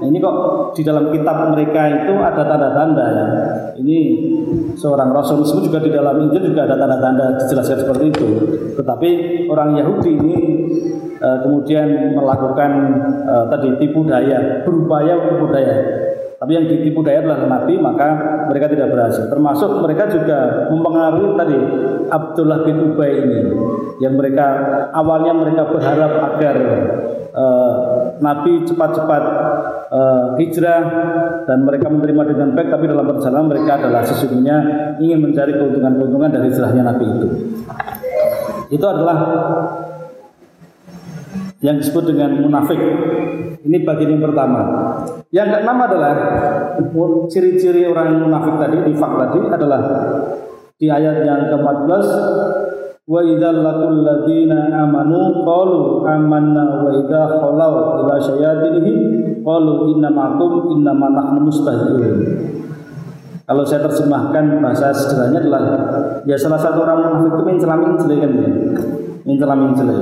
Ini 0.00 0.16
kok 0.24 0.36
di 0.72 0.82
dalam 0.88 1.12
kitab 1.12 1.52
mereka 1.52 1.82
itu 1.84 2.16
ada 2.16 2.42
tanda-tanda 2.48 3.04
ya. 3.12 3.26
Ini 3.76 3.98
seorang 4.80 5.12
rasul 5.12 5.44
tersebut 5.44 5.68
juga 5.68 5.78
di 5.84 5.92
dalam 5.92 6.16
Injil 6.24 6.48
juga 6.48 6.64
ada 6.64 6.80
tanda-tanda 6.80 7.44
dijelaskan 7.44 7.78
seperti 7.84 8.04
itu. 8.08 8.28
Tetapi 8.80 9.10
orang 9.52 9.76
Yahudi 9.76 10.10
ini 10.16 10.36
uh, 11.20 11.44
kemudian 11.44 12.16
melakukan 12.16 12.70
uh, 13.28 13.44
tadi 13.52 13.76
tipu 13.84 14.08
daya, 14.08 14.64
berupaya 14.64 15.28
tipu 15.28 15.44
daya 15.52 15.76
tapi 16.38 16.54
yang 16.54 16.70
ditipu 16.70 17.02
daya 17.02 17.18
adalah 17.26 17.50
Nabi, 17.50 17.74
maka 17.82 18.08
mereka 18.46 18.70
tidak 18.70 18.94
berhasil. 18.94 19.26
Termasuk 19.26 19.82
mereka 19.82 20.06
juga 20.06 20.70
mempengaruhi 20.70 21.34
tadi 21.34 21.58
Abdullah 22.06 22.62
bin 22.62 22.94
Ubay 22.94 23.12
ini, 23.26 23.40
yang 23.98 24.14
mereka 24.14 24.46
awalnya 24.94 25.34
mereka 25.34 25.66
berharap 25.66 26.12
agar 26.30 26.56
uh, 27.34 27.74
Nabi 28.22 28.62
cepat-cepat 28.70 29.22
uh, 29.90 30.38
hijrah 30.38 30.82
dan 31.42 31.66
mereka 31.66 31.90
menerima 31.90 32.22
dengan 32.30 32.48
baik, 32.54 32.70
tapi 32.70 32.86
dalam 32.86 33.06
perjalanan 33.10 33.46
mereka 33.50 33.70
adalah 33.82 34.06
sesungguhnya 34.06 34.56
ingin 35.02 35.18
mencari 35.18 35.58
keuntungan-keuntungan 35.58 36.30
dari 36.30 36.54
hijrahnya 36.54 36.82
Nabi 36.86 37.04
itu. 37.18 37.28
Itu 38.78 38.86
adalah 38.86 39.18
yang 41.62 41.76
disebut 41.78 42.14
dengan 42.14 42.38
munafik. 42.38 42.78
Ini 43.58 43.76
bagian 43.82 44.14
yang 44.18 44.22
pertama. 44.30 44.60
Yang 45.34 45.48
keenam 45.58 45.78
adalah 45.82 46.14
ciri-ciri 47.26 47.82
orang 47.90 48.22
munafik 48.22 48.54
tadi 48.56 48.78
di 48.86 48.92
fak 48.94 49.12
tadi 49.18 49.40
adalah 49.50 49.80
di 50.78 50.86
ayat 50.86 51.26
yang 51.26 51.50
ke-14 51.50 52.06
wa 53.08 53.20
idzal 53.24 53.58
laqul 53.66 53.98
ladzina 54.06 54.70
amanu 54.86 55.42
qalu 55.42 56.06
amanna 56.06 56.86
wa 56.86 56.90
idza 56.94 57.22
khalau 57.42 58.04
ila 58.04 58.14
syayatinihim 58.22 58.98
qalu 59.42 59.96
inna 59.96 60.12
ma'akum 60.12 60.70
inna 60.78 60.92
ma 60.94 61.10
nahnu 61.10 61.50
mustahzi'un 61.50 62.16
kalau 63.48 63.64
saya 63.64 63.80
terjemahkan 63.88 64.60
bahasa 64.60 64.92
sederhananya 64.92 65.40
adalah 65.40 65.62
ya 66.28 66.36
salah 66.36 66.60
satu 66.60 66.84
orang 66.84 67.00
munafik 67.00 67.32
itu 67.32 67.42
mencela-mencela 67.48 68.14
kan 68.20 68.32
ya. 68.36 68.50
Mencela-mencela. 69.24 69.94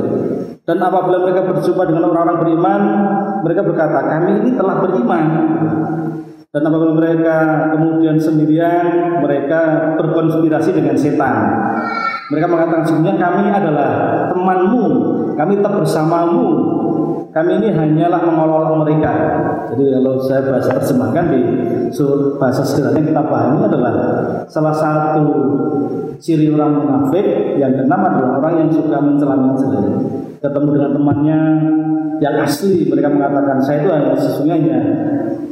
Dan 0.67 0.83
apabila 0.83 1.23
mereka 1.23 1.47
berjumpa 1.47 1.87
dengan 1.87 2.11
orang-orang 2.11 2.39
beriman, 2.43 2.81
mereka 3.47 3.63
berkata, 3.63 4.03
kami 4.03 4.43
ini 4.43 4.51
telah 4.59 4.83
beriman. 4.83 5.25
Dan 6.51 6.63
apabila 6.67 6.93
mereka 6.99 7.37
kemudian 7.71 8.19
sendirian, 8.19 9.21
mereka 9.23 9.95
berkonspirasi 9.95 10.75
dengan 10.75 10.99
setan. 10.99 11.37
Mereka 12.35 12.51
mengatakan, 12.51 12.83
sebenarnya 12.83 13.15
kami 13.23 13.45
adalah 13.55 13.91
temanmu, 14.35 14.87
kami 15.39 15.53
tetap 15.63 15.79
bersamamu, 15.79 16.45
kami 17.37 17.51
ini 17.61 17.69
hanyalah 17.69 18.21
mengolok 18.25 18.81
mereka. 18.87 19.13
Jadi 19.73 19.85
kalau 19.93 20.15
saya 20.25 20.41
bahasa 20.49 20.71
terjemahkan 20.81 21.25
di 21.33 21.41
bahasa 22.41 22.63
sederhana 22.65 23.01
kita 23.05 23.23
pahami 23.27 23.59
adalah 23.69 23.95
salah 24.49 24.75
satu 24.75 25.25
ciri 26.17 26.49
orang 26.53 26.81
munafik 26.81 27.57
yang 27.61 27.77
keenam 27.77 28.01
adalah 28.01 28.41
orang 28.41 28.55
yang 28.65 28.69
suka 28.73 28.99
mencela-mencela. 29.01 29.81
Ketemu 30.41 30.69
dengan 30.73 30.91
temannya 30.97 31.41
yang 32.25 32.37
asli 32.41 32.89
mereka 32.89 33.13
mengatakan 33.13 33.61
saya 33.61 33.85
itu 33.85 33.91
hanya 33.93 34.13
sesungguhnya 34.17 34.79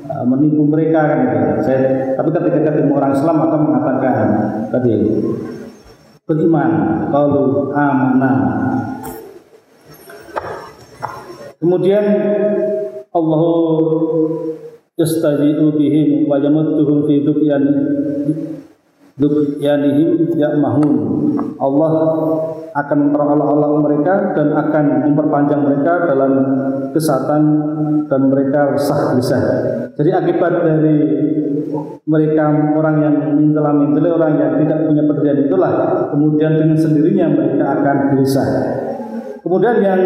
uh, 0.08 0.24
menipu 0.24 0.64
mereka 0.64 1.00
kan 1.04 1.18
gitu. 1.28 1.38
Saya 1.68 1.80
tapi 2.16 2.28
ketika 2.32 2.72
ketemu 2.72 2.92
orang 2.96 3.12
Islam 3.12 3.36
maka 3.36 3.56
mengatakan 3.60 4.28
tadi 4.72 4.94
beriman 6.24 6.70
kalau 7.12 7.68
amanah 7.76 8.36
Kemudian 11.64 12.04
Allah 13.08 13.44
yastaji'u 15.00 15.72
bihim 15.80 16.28
wa 16.28 16.36
yamudduhum 16.36 17.08
fi 17.08 17.24
dukyan 17.24 17.64
dukyanihim 19.16 20.36
ya'mahun. 20.36 20.92
Allah 21.56 21.92
akan 22.76 22.98
memperolok-olok 23.08 23.72
mereka 23.80 24.14
dan 24.36 24.52
akan 24.52 24.84
memperpanjang 25.08 25.64
mereka 25.64 26.04
dalam 26.04 26.32
kesatan 26.92 27.42
dan 28.12 28.20
mereka 28.28 28.76
resah 28.76 29.16
gelisah. 29.16 29.42
Jadi 29.96 30.10
akibat 30.12 30.52
dari 30.68 30.96
mereka 32.04 32.44
orang 32.76 32.96
yang 33.00 33.14
mencela 33.40 33.72
mencela 33.72 34.20
orang 34.20 34.36
yang 34.36 34.52
tidak 34.60 34.84
punya 34.84 35.02
pekerjaan 35.08 35.48
itulah 35.48 35.72
kemudian 36.12 36.60
dengan 36.60 36.76
sendirinya 36.76 37.26
mereka 37.32 37.64
akan 37.80 37.96
gelisah. 38.12 38.48
Kemudian 39.40 39.76
yang 39.80 40.00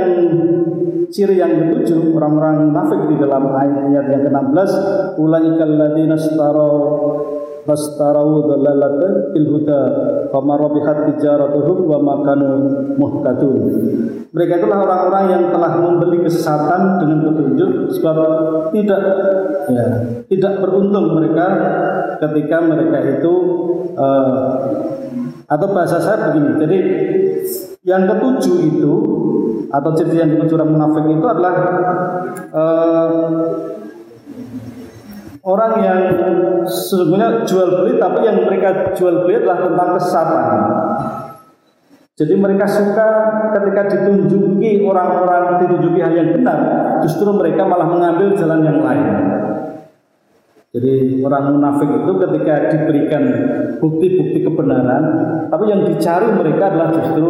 ciri 1.09 1.41
yang 1.41 1.53
ketujuh 1.57 2.13
orang-orang 2.17 2.69
munafik 2.69 3.01
di 3.09 3.17
dalam 3.17 3.49
ayat 3.53 3.87
yang 3.93 4.07
ke-16 4.29 4.73
ulaikal 5.17 5.73
ladzina 5.73 6.17
istaro 6.17 6.73
fastarau 7.69 8.49
dalalata 8.49 9.37
fil 9.37 9.49
huda 9.53 9.81
fama 10.33 10.57
rabihat 10.57 11.13
tijaratuhum 11.13 11.79
wa 11.85 11.99
makanu 12.01 12.49
muhtadun. 12.97 13.57
Mereka 14.33 14.61
itulah 14.61 14.85
orang-orang 14.85 15.25
yang 15.33 15.45
telah 15.53 15.73
membeli 15.77 16.25
kesesatan 16.25 17.01
dengan 17.01 17.19
petunjuk 17.29 17.93
sebab 17.93 18.17
tidak 18.73 19.01
ya 19.69 19.87
tidak 20.33 20.53
beruntung 20.65 21.17
mereka 21.17 21.47
ketika 22.25 22.57
mereka 22.65 22.99
itu 23.21 23.35
uh, 23.97 24.53
atau 25.49 25.67
bahasa 25.73 25.97
saya 25.99 26.31
begini 26.31 26.51
jadi 26.61 26.79
yang 27.89 28.05
ketujuh 28.05 28.57
itu 28.69 28.95
atau 29.69 29.91
ciri 29.93 30.17
yang 30.17 30.33
dimaksud 30.33 30.57
orang 30.57 30.73
munafik 30.73 31.05
itu 31.09 31.27
adalah 31.29 31.55
uh, 32.53 33.11
orang 35.45 35.73
yang 35.81 36.01
sesungguhnya 36.69 37.45
jual 37.49 37.69
beli 37.81 38.01
tapi 38.01 38.25
yang 38.25 38.45
mereka 38.45 38.93
jual 38.97 39.25
beli 39.25 39.41
adalah 39.41 39.65
tentang 39.65 39.89
kesesatan. 39.97 40.45
Jadi 42.19 42.35
mereka 42.35 42.67
suka 42.67 43.09
ketika 43.55 43.95
ditunjuki 43.95 44.83
orang-orang 44.83 45.63
ditunjuki 45.63 46.03
hal 46.03 46.13
yang 46.19 46.35
benar, 46.35 46.59
justru 47.07 47.31
mereka 47.31 47.63
malah 47.63 47.87
mengambil 47.87 48.35
jalan 48.35 48.67
yang 48.67 48.83
lain. 48.83 49.38
Jadi 50.69 51.25
orang 51.25 51.57
munafik 51.57 51.89
itu 51.89 52.13
ketika 52.21 52.55
diberikan 52.69 53.23
bukti-bukti 53.81 54.45
kebenaran, 54.45 55.05
tapi 55.49 55.65
yang 55.65 55.81
dicari 55.89 56.29
mereka 56.37 56.69
adalah 56.69 56.93
justru 56.93 57.27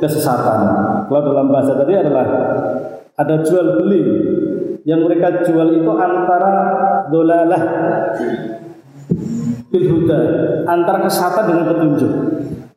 kesesatan. 0.00 0.60
Kalau 1.04 1.20
dalam 1.20 1.52
bahasa 1.52 1.76
tadi 1.76 1.92
adalah 1.92 2.26
ada 3.20 3.34
jual 3.44 3.84
beli. 3.84 4.02
Yang 4.84 5.00
mereka 5.08 5.28
jual 5.48 5.80
itu 5.80 5.92
antara 5.96 6.52
dolalah 7.08 7.62
bil 9.72 9.84
antara 10.68 10.98
kesesatan 11.08 11.44
dengan 11.48 11.64
petunjuk. 11.72 12.12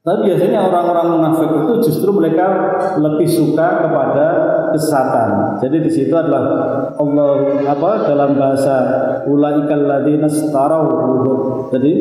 Tapi 0.07 0.23
biasanya 0.23 0.71
orang-orang 0.71 1.19
munafik 1.19 1.51
itu 1.51 1.73
justru 1.91 2.15
mereka 2.15 2.47
lebih 2.95 3.27
suka 3.27 3.83
kepada 3.83 4.27
kesesatan. 4.71 5.59
Jadi 5.59 5.83
di 5.83 5.91
situ 5.91 6.15
adalah 6.15 6.47
Allah 6.95 7.59
apa 7.67 8.07
dalam 8.07 8.39
bahasa 8.39 8.75
ulaikal 9.27 9.83
ladzina 9.83 10.31
istarau 10.31 10.87
Jadi 11.75 11.91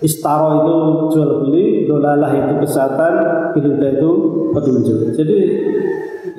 istaro 0.00 0.64
itu 0.64 0.76
jual 1.12 1.30
beli, 1.44 1.84
dolalah 1.84 2.32
itu 2.32 2.64
kesesatan, 2.64 3.12
hidup 3.60 3.76
itu 3.76 4.10
petunjuk. 4.56 5.12
Jadi 5.12 5.38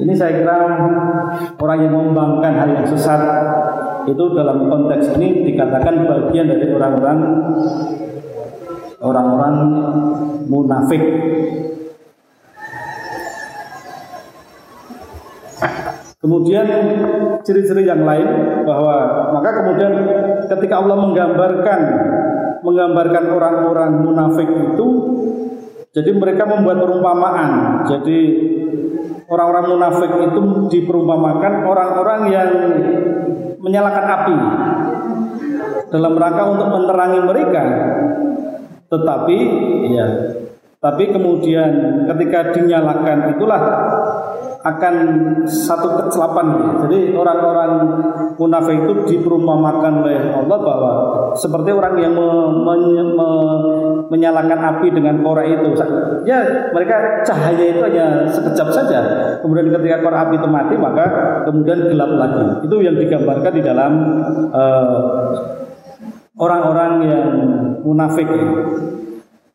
ini 0.02 0.14
saya 0.18 0.42
kira 0.42 0.58
orang 1.62 1.80
yang 1.86 1.94
membangkan 1.94 2.54
hal 2.66 2.70
yang 2.82 2.88
sesat 2.90 3.22
itu 4.10 4.26
dalam 4.34 4.70
konteks 4.74 5.14
ini 5.22 5.54
dikatakan 5.54 6.02
bagian 6.10 6.50
dari 6.50 6.66
orang-orang 6.74 7.18
orang-orang 9.06 9.56
munafik. 10.50 11.04
Kemudian 16.18 16.66
ciri-ciri 17.46 17.86
yang 17.86 18.02
lain 18.02 18.26
bahwa 18.66 19.30
maka 19.38 19.62
kemudian 19.62 19.94
ketika 20.50 20.82
Allah 20.82 20.98
menggambarkan 21.06 21.80
menggambarkan 22.66 23.24
orang-orang 23.30 23.92
munafik 24.02 24.50
itu 24.50 24.88
jadi 25.94 26.12
mereka 26.12 26.50
membuat 26.50 26.82
perumpamaan. 26.82 27.50
Jadi 27.88 28.20
orang-orang 29.30 29.66
munafik 29.70 30.12
itu 30.12 30.42
diperumpamakan 30.74 31.54
orang-orang 31.64 32.22
yang 32.34 32.50
menyalakan 33.62 34.06
api 34.06 34.38
dalam 35.94 36.14
rangka 36.18 36.44
untuk 36.52 36.68
menerangi 36.74 37.22
mereka 37.24 37.64
tetapi 38.92 39.38
ya, 39.92 40.08
tapi 40.78 41.10
kemudian 41.10 42.06
ketika 42.06 42.54
dinyalakan 42.54 43.34
itulah 43.34 43.62
akan 44.66 44.96
satu 45.46 45.94
kecelapan. 46.02 46.78
Jadi 46.86 47.14
orang-orang 47.14 47.72
munafik 48.42 48.82
itu 48.82 48.94
diperumpamakan 49.14 50.02
oleh 50.02 50.18
Allah 50.34 50.58
bahwa 50.58 50.92
seperti 51.38 51.70
orang 51.70 52.02
yang 52.02 52.18
me, 52.18 52.30
me, 52.66 52.74
me, 53.14 53.30
menyalakan 54.10 54.58
api 54.58 54.90
dengan 54.90 55.22
korek 55.22 55.62
itu. 55.62 55.70
Ya 56.26 56.70
mereka 56.74 57.22
cahaya 57.22 57.66
itu 57.78 57.82
hanya 57.86 58.26
sekejap 58.34 58.74
saja. 58.74 59.00
Kemudian 59.46 59.70
ketika 59.70 60.02
korek 60.02 60.20
api 60.30 60.36
itu 60.42 60.50
mati 60.50 60.76
maka 60.82 61.06
kemudian 61.46 61.86
gelap 61.86 62.12
lagi. 62.18 62.66
Itu 62.66 62.76
yang 62.82 62.98
digambarkan 62.98 63.54
di 63.54 63.62
dalam 63.62 63.92
uh, 64.50 65.65
orang-orang 66.36 66.94
yang 67.08 67.28
munafik. 67.84 68.28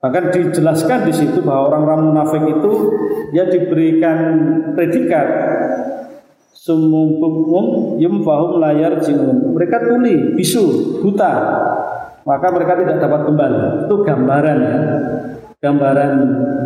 Bahkan 0.00 0.32
dijelaskan 0.32 1.04
di 1.04 1.12
situ 1.12 1.44
bahwa 1.44 1.68
orang-orang 1.72 2.00
munafik 2.08 2.42
itu 2.48 2.72
ya 3.36 3.44
diberikan 3.52 4.18
predikat 4.72 5.28
sumum 6.56 7.20
yumfahum 8.00 8.60
layar 8.64 8.96
jinun. 9.04 9.52
Mereka 9.52 9.76
tuli, 9.92 10.32
bisu, 10.32 10.96
buta. 11.04 11.32
Maka 12.24 12.46
mereka 12.52 12.80
tidak 12.80 12.96
dapat 13.00 13.28
kembali. 13.28 13.60
Itu 13.88 13.94
gambaran 14.04 14.58
ya. 14.60 14.78
Gambaran 15.60 16.12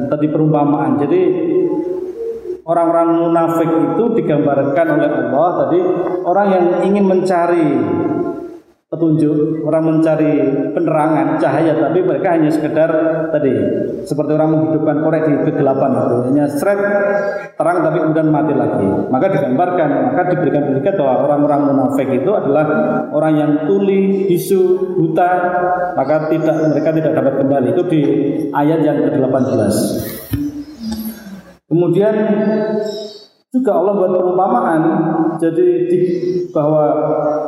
tadi 0.07 0.27
perumpamaan. 0.31 1.03
Jadi 1.03 1.21
orang-orang 2.63 3.09
munafik 3.19 3.71
itu 3.71 4.05
digambarkan 4.23 4.87
oleh 4.95 5.09
Allah 5.11 5.51
tadi 5.67 5.79
orang 6.23 6.47
yang 6.55 6.67
ingin 6.87 7.05
mencari 7.05 7.67
petunjuk, 8.95 9.67
orang 9.67 9.83
mencari 9.91 10.33
penerangan, 10.71 11.43
cahaya, 11.43 11.75
tapi 11.75 11.99
mereka 12.07 12.39
hanya 12.39 12.51
sekedar 12.55 12.91
tadi 13.35 13.53
seperti 14.07 14.31
orang 14.39 14.55
menghidupkan 14.55 14.97
korek 15.03 15.23
di 15.27 15.35
kegelapan 15.51 15.91
itu, 15.99 16.17
hanya 16.31 16.45
seret 16.47 16.81
terang 17.59 17.83
tapi 17.83 17.99
kemudian 18.07 18.31
mati 18.31 18.55
lagi. 18.55 18.87
Maka 19.11 19.27
digambarkan, 19.35 19.89
maka 20.15 20.23
diberikan 20.31 20.63
predikat 20.71 20.95
bahwa 21.03 21.15
orang-orang 21.27 21.61
munafik 21.75 22.09
itu 22.15 22.31
adalah 22.31 22.67
orang 23.11 23.33
yang 23.35 23.51
tuli, 23.67 24.31
bisu, 24.31 24.95
buta, 24.95 25.31
maka 25.99 26.31
tidak 26.31 26.57
mereka 26.71 26.91
tidak 26.95 27.13
dapat 27.19 27.35
kembali. 27.43 27.67
Itu 27.75 27.83
di 27.91 28.01
ayat 28.55 28.81
yang 28.87 28.99
ke-18. 29.11 29.75
Kemudian 31.67 32.15
juga 33.55 33.71
Allah 33.79 33.93
buat 33.99 34.13
perumpamaan 34.19 34.83
jadi 35.39 35.67
di, 35.87 35.99
bahwa 36.51 36.85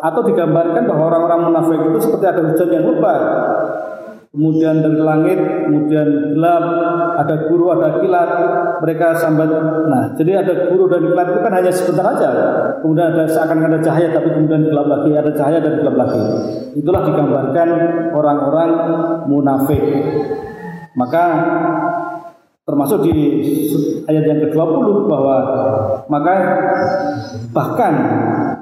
atau 0.03 0.21
digambarkan 0.25 0.85
bahwa 0.89 1.05
orang-orang 1.13 1.41
munafik 1.53 1.81
itu 1.87 1.99
seperti 2.03 2.27
ada 2.27 2.43
hujan 2.45 2.69
yang 2.73 2.85
lebat. 2.89 3.23
Kemudian 4.37 4.85
dari 4.85 5.01
langit 5.01 5.41
kemudian 5.65 6.37
gelap 6.37 6.65
ada 7.17 7.49
guru 7.49 7.73
ada 7.73 8.05
kilat 8.05 8.31
mereka 8.85 9.17
sambat. 9.17 9.49
Nah 9.89 10.13
jadi 10.13 10.45
ada 10.45 10.69
guru 10.69 10.93
dan 10.93 11.09
kilat 11.09 11.27
itu 11.33 11.41
kan 11.41 11.53
hanya 11.57 11.73
sebentar 11.73 12.07
aja. 12.13 12.31
Kemudian 12.85 13.17
ada 13.17 13.25
seakan 13.25 13.65
ada 13.65 13.81
cahaya 13.81 14.13
tapi 14.13 14.29
kemudian 14.37 14.69
gelap 14.69 14.87
lagi 14.93 15.11
ada 15.17 15.33
cahaya 15.33 15.59
dan 15.65 15.81
gelap 15.81 15.97
lagi. 15.97 16.21
Itulah 16.77 17.03
digambarkan 17.09 17.69
orang-orang 18.13 18.71
munafik. 19.25 19.85
Maka 20.93 21.25
termasuk 22.67 23.09
di 23.09 23.15
ayat 24.11 24.25
yang 24.27 24.41
ke-20 24.43 25.07
bahwa 25.07 25.37
maka 26.11 26.35
bahkan 27.55 27.95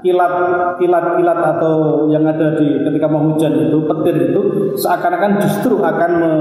kilat 0.05 0.35
kilat 0.77 1.17
kilat 1.17 1.41
atau 1.57 2.05
yang 2.13 2.29
ada 2.29 2.61
di 2.61 2.85
ketika 2.85 3.09
mau 3.09 3.25
hujan 3.33 3.57
itu 3.57 3.89
petir 3.89 4.17
itu 4.31 4.41
seakan-akan 4.77 5.41
justru 5.41 5.81
akan 5.81 6.11
me, 6.21 6.33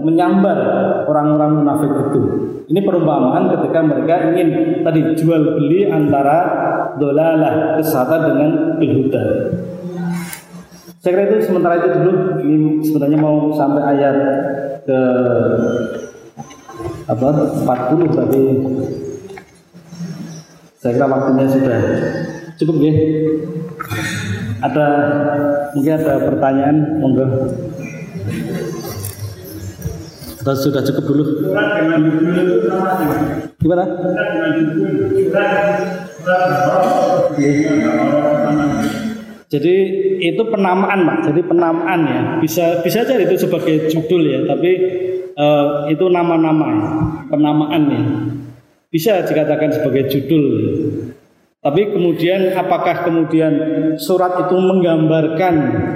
menyambar 0.00 0.56
orang-orang 1.04 1.60
munafik 1.60 1.92
itu. 1.92 2.20
Ini 2.64 2.80
perumpamaan 2.80 3.52
ketika 3.52 3.84
mereka 3.84 4.32
ingin 4.32 4.80
tadi 4.80 5.12
jual 5.20 5.60
beli 5.60 5.84
antara 5.92 6.38
dolalah 6.96 7.76
kesehatan 7.76 8.20
dengan 8.32 8.50
ilhuda. 8.80 9.24
Saya 11.04 11.12
kira 11.12 11.24
itu 11.28 11.52
sementara 11.52 11.84
itu 11.84 12.00
dulu 12.00 12.40
ini 12.40 12.80
sebenarnya 12.80 13.18
mau 13.20 13.52
sampai 13.52 13.82
ayat 13.84 14.16
ke 14.88 15.00
apa 17.04 17.28
40 17.68 18.16
tapi 18.16 18.40
saya 20.80 20.96
kira 20.96 21.04
waktunya 21.04 21.44
sudah 21.44 21.80
cukup 22.60 22.76
ya? 22.82 22.92
Ada 24.64 24.86
mungkin 25.76 25.92
ada 25.98 26.12
pertanyaan? 26.24 26.76
Monggo. 27.02 27.26
Atau 30.44 30.54
sudah 30.56 30.84
cukup 30.84 31.04
dulu? 31.08 31.24
Gimana? 33.60 33.84
Jadi 39.48 39.74
itu 40.20 40.42
penamaan 40.50 40.98
pak. 41.06 41.18
Jadi 41.32 41.40
penamaan 41.48 42.00
ya. 42.04 42.20
Bisa 42.40 42.84
bisa 42.84 43.08
jadi 43.08 43.24
itu 43.24 43.48
sebagai 43.48 43.88
judul 43.88 44.22
ya. 44.24 44.40
Tapi 44.44 44.70
uh, 45.38 45.88
itu 45.90 46.04
nama-nama 46.10 46.68
penamaannya 47.28 48.02
bisa 48.94 49.26
dikatakan 49.26 49.74
sebagai 49.74 50.06
judul 50.06 50.44
tapi 51.64 51.96
kemudian 51.96 52.52
apakah 52.52 53.08
kemudian 53.08 53.52
surat 53.96 54.36
itu 54.36 54.52
menggambarkan 54.52 55.54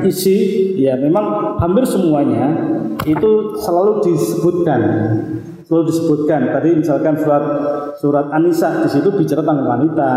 isi? 0.08 0.72
Ya 0.80 0.96
memang 0.96 1.60
hampir 1.60 1.84
semuanya 1.84 2.56
itu 3.04 3.52
selalu 3.60 4.00
disebutkan. 4.00 4.80
Selalu 5.68 5.92
disebutkan. 5.92 6.56
Tadi 6.56 6.68
misalkan 6.72 7.20
surat 7.20 7.44
surat 8.00 8.32
Anisa 8.32 8.80
di 8.80 8.88
situ 8.88 9.12
bicara 9.12 9.44
tentang 9.44 9.68
wanita. 9.68 10.10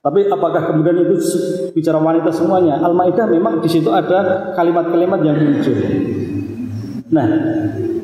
Tapi 0.00 0.32
apakah 0.32 0.64
kemudian 0.72 1.04
itu 1.04 1.20
bicara 1.76 2.00
wanita 2.00 2.32
semuanya? 2.32 2.80
Al-Maidah 2.80 3.28
memang 3.28 3.60
di 3.60 3.68
situ 3.68 3.92
ada 3.92 4.56
kalimat-kalimat 4.56 5.20
yang 5.20 5.36
muncul. 5.36 5.76
Nah 7.12 7.28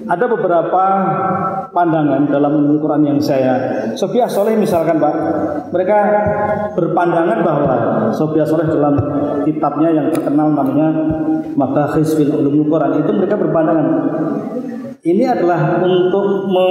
ada 0.05 0.25
beberapa 0.29 0.85
pandangan 1.79 2.27
dalam 2.27 2.59
ilmu 2.59 2.83
Quran 2.83 3.07
yang 3.07 3.21
saya 3.23 3.55
Sofia 3.95 4.27
Soleh 4.27 4.59
misalkan 4.59 4.99
Pak. 4.99 5.15
Mereka 5.71 5.99
berpandangan 6.75 7.39
bahwa 7.47 7.75
Sofia 8.11 8.43
Soleh 8.43 8.67
dalam 8.67 8.99
kitabnya 9.47 9.95
yang 9.95 10.11
terkenal 10.11 10.51
namanya 10.51 10.91
Mabahis 11.55 12.19
fil 12.19 12.35
Ulumul 12.35 12.67
Quran 12.67 12.99
itu 12.99 13.11
mereka 13.15 13.39
berpandangan. 13.39 13.87
Ini 14.99 15.25
adalah 15.31 15.79
untuk 15.79 16.51
me, 16.51 16.69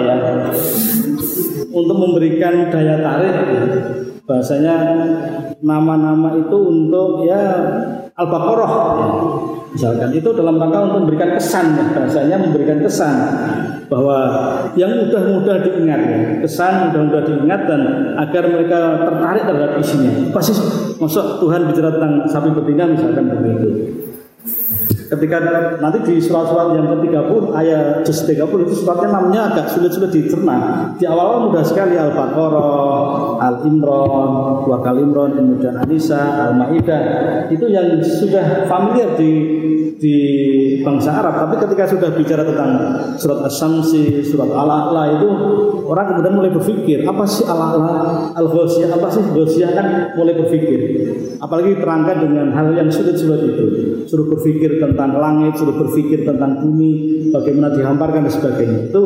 ya? 0.00 0.16
Untuk 1.70 1.96
memberikan 2.00 2.72
daya 2.72 2.96
tarik 3.04 3.36
bahasanya 4.30 4.76
nama-nama 5.58 6.38
itu 6.38 6.54
untuk 6.54 7.26
ya 7.26 7.42
Al-Baqarah. 8.14 8.72
Misalkan 9.70 10.10
itu 10.14 10.30
dalam 10.34 10.58
rangka 10.58 10.86
untuk 10.86 11.06
memberikan 11.06 11.34
kesan 11.34 11.74
ya. 11.74 11.84
Bahasanya 11.94 12.36
memberikan 12.38 12.78
kesan 12.82 13.16
bahwa 13.90 14.18
yang 14.78 15.06
mudah-mudah 15.06 15.66
diingat 15.66 16.00
ya. 16.06 16.20
Kesan 16.46 16.90
mudah-mudah 16.90 17.22
diingat 17.26 17.60
dan 17.66 17.82
agar 18.18 18.44
mereka 18.46 18.78
tertarik 19.02 19.42
terhadap 19.46 19.72
isinya. 19.82 20.12
Pasti 20.30 20.52
masuk 20.98 21.42
Tuhan 21.42 21.66
bicara 21.66 21.90
tentang 21.98 22.12
sapi 22.30 22.50
betina 22.54 22.84
misalkan 22.86 23.26
begitu 23.34 23.68
ketika 25.10 25.36
nanti 25.82 25.98
di 26.06 26.14
surat-surat 26.22 26.78
yang 26.78 26.86
ke-30 26.86 27.42
ayat 27.50 28.06
juz 28.06 28.22
30 28.22 28.46
itu 28.46 28.74
suratnya 28.78 29.08
namanya 29.10 29.40
agak 29.50 29.66
sulit-sulit 29.74 30.14
dicerna. 30.14 30.86
Di 30.94 31.04
awal 31.10 31.50
mudah 31.50 31.66
sekali 31.66 31.98
Al-Baqarah, 31.98 33.42
Al-Imran, 33.42 34.30
dua 34.62 34.78
kali 34.78 35.02
Imran, 35.02 35.34
kemudian 35.34 35.74
Anisa, 35.82 36.50
Al-Maidah. 36.50 37.02
Itu 37.50 37.66
yang 37.66 37.98
sudah 37.98 38.70
familiar 38.70 39.18
di 39.18 39.30
di 40.00 40.16
bangsa 40.86 41.18
Arab. 41.18 41.34
Tapi 41.46 41.54
ketika 41.66 41.84
sudah 41.90 42.10
bicara 42.14 42.46
tentang 42.46 42.70
surat 43.18 43.42
As-Samsi, 43.50 44.22
surat 44.22 44.50
Al-A'la 44.54 45.18
itu 45.18 45.28
orang 45.90 46.14
kemudian 46.14 46.34
mulai 46.38 46.50
berpikir, 46.54 47.02
apa 47.02 47.26
sih 47.26 47.42
Al-A'la, 47.42 48.30
Al-Ghasyiyah, 48.38 48.90
apa 48.94 49.06
sih 49.10 49.22
Ghasyiyah 49.34 49.70
kan 49.74 49.86
mulai 50.14 50.34
berpikir. 50.38 50.80
Apalagi 51.40 51.80
terangkan 51.80 52.16
dengan 52.20 52.46
hal 52.54 52.76
yang 52.76 52.86
sulit-sulit 52.92 53.56
itu. 53.56 53.66
Suruh 54.06 54.28
berpikir 54.28 54.78
tentang 54.78 55.16
langit, 55.16 55.56
suruh 55.56 55.74
berpikir 55.74 56.22
tentang 56.28 56.62
bumi, 56.62 57.26
bagaimana 57.32 57.74
dihamparkan 57.74 58.28
dan 58.28 58.32
sebagainya. 58.32 58.78
Itu 58.92 59.02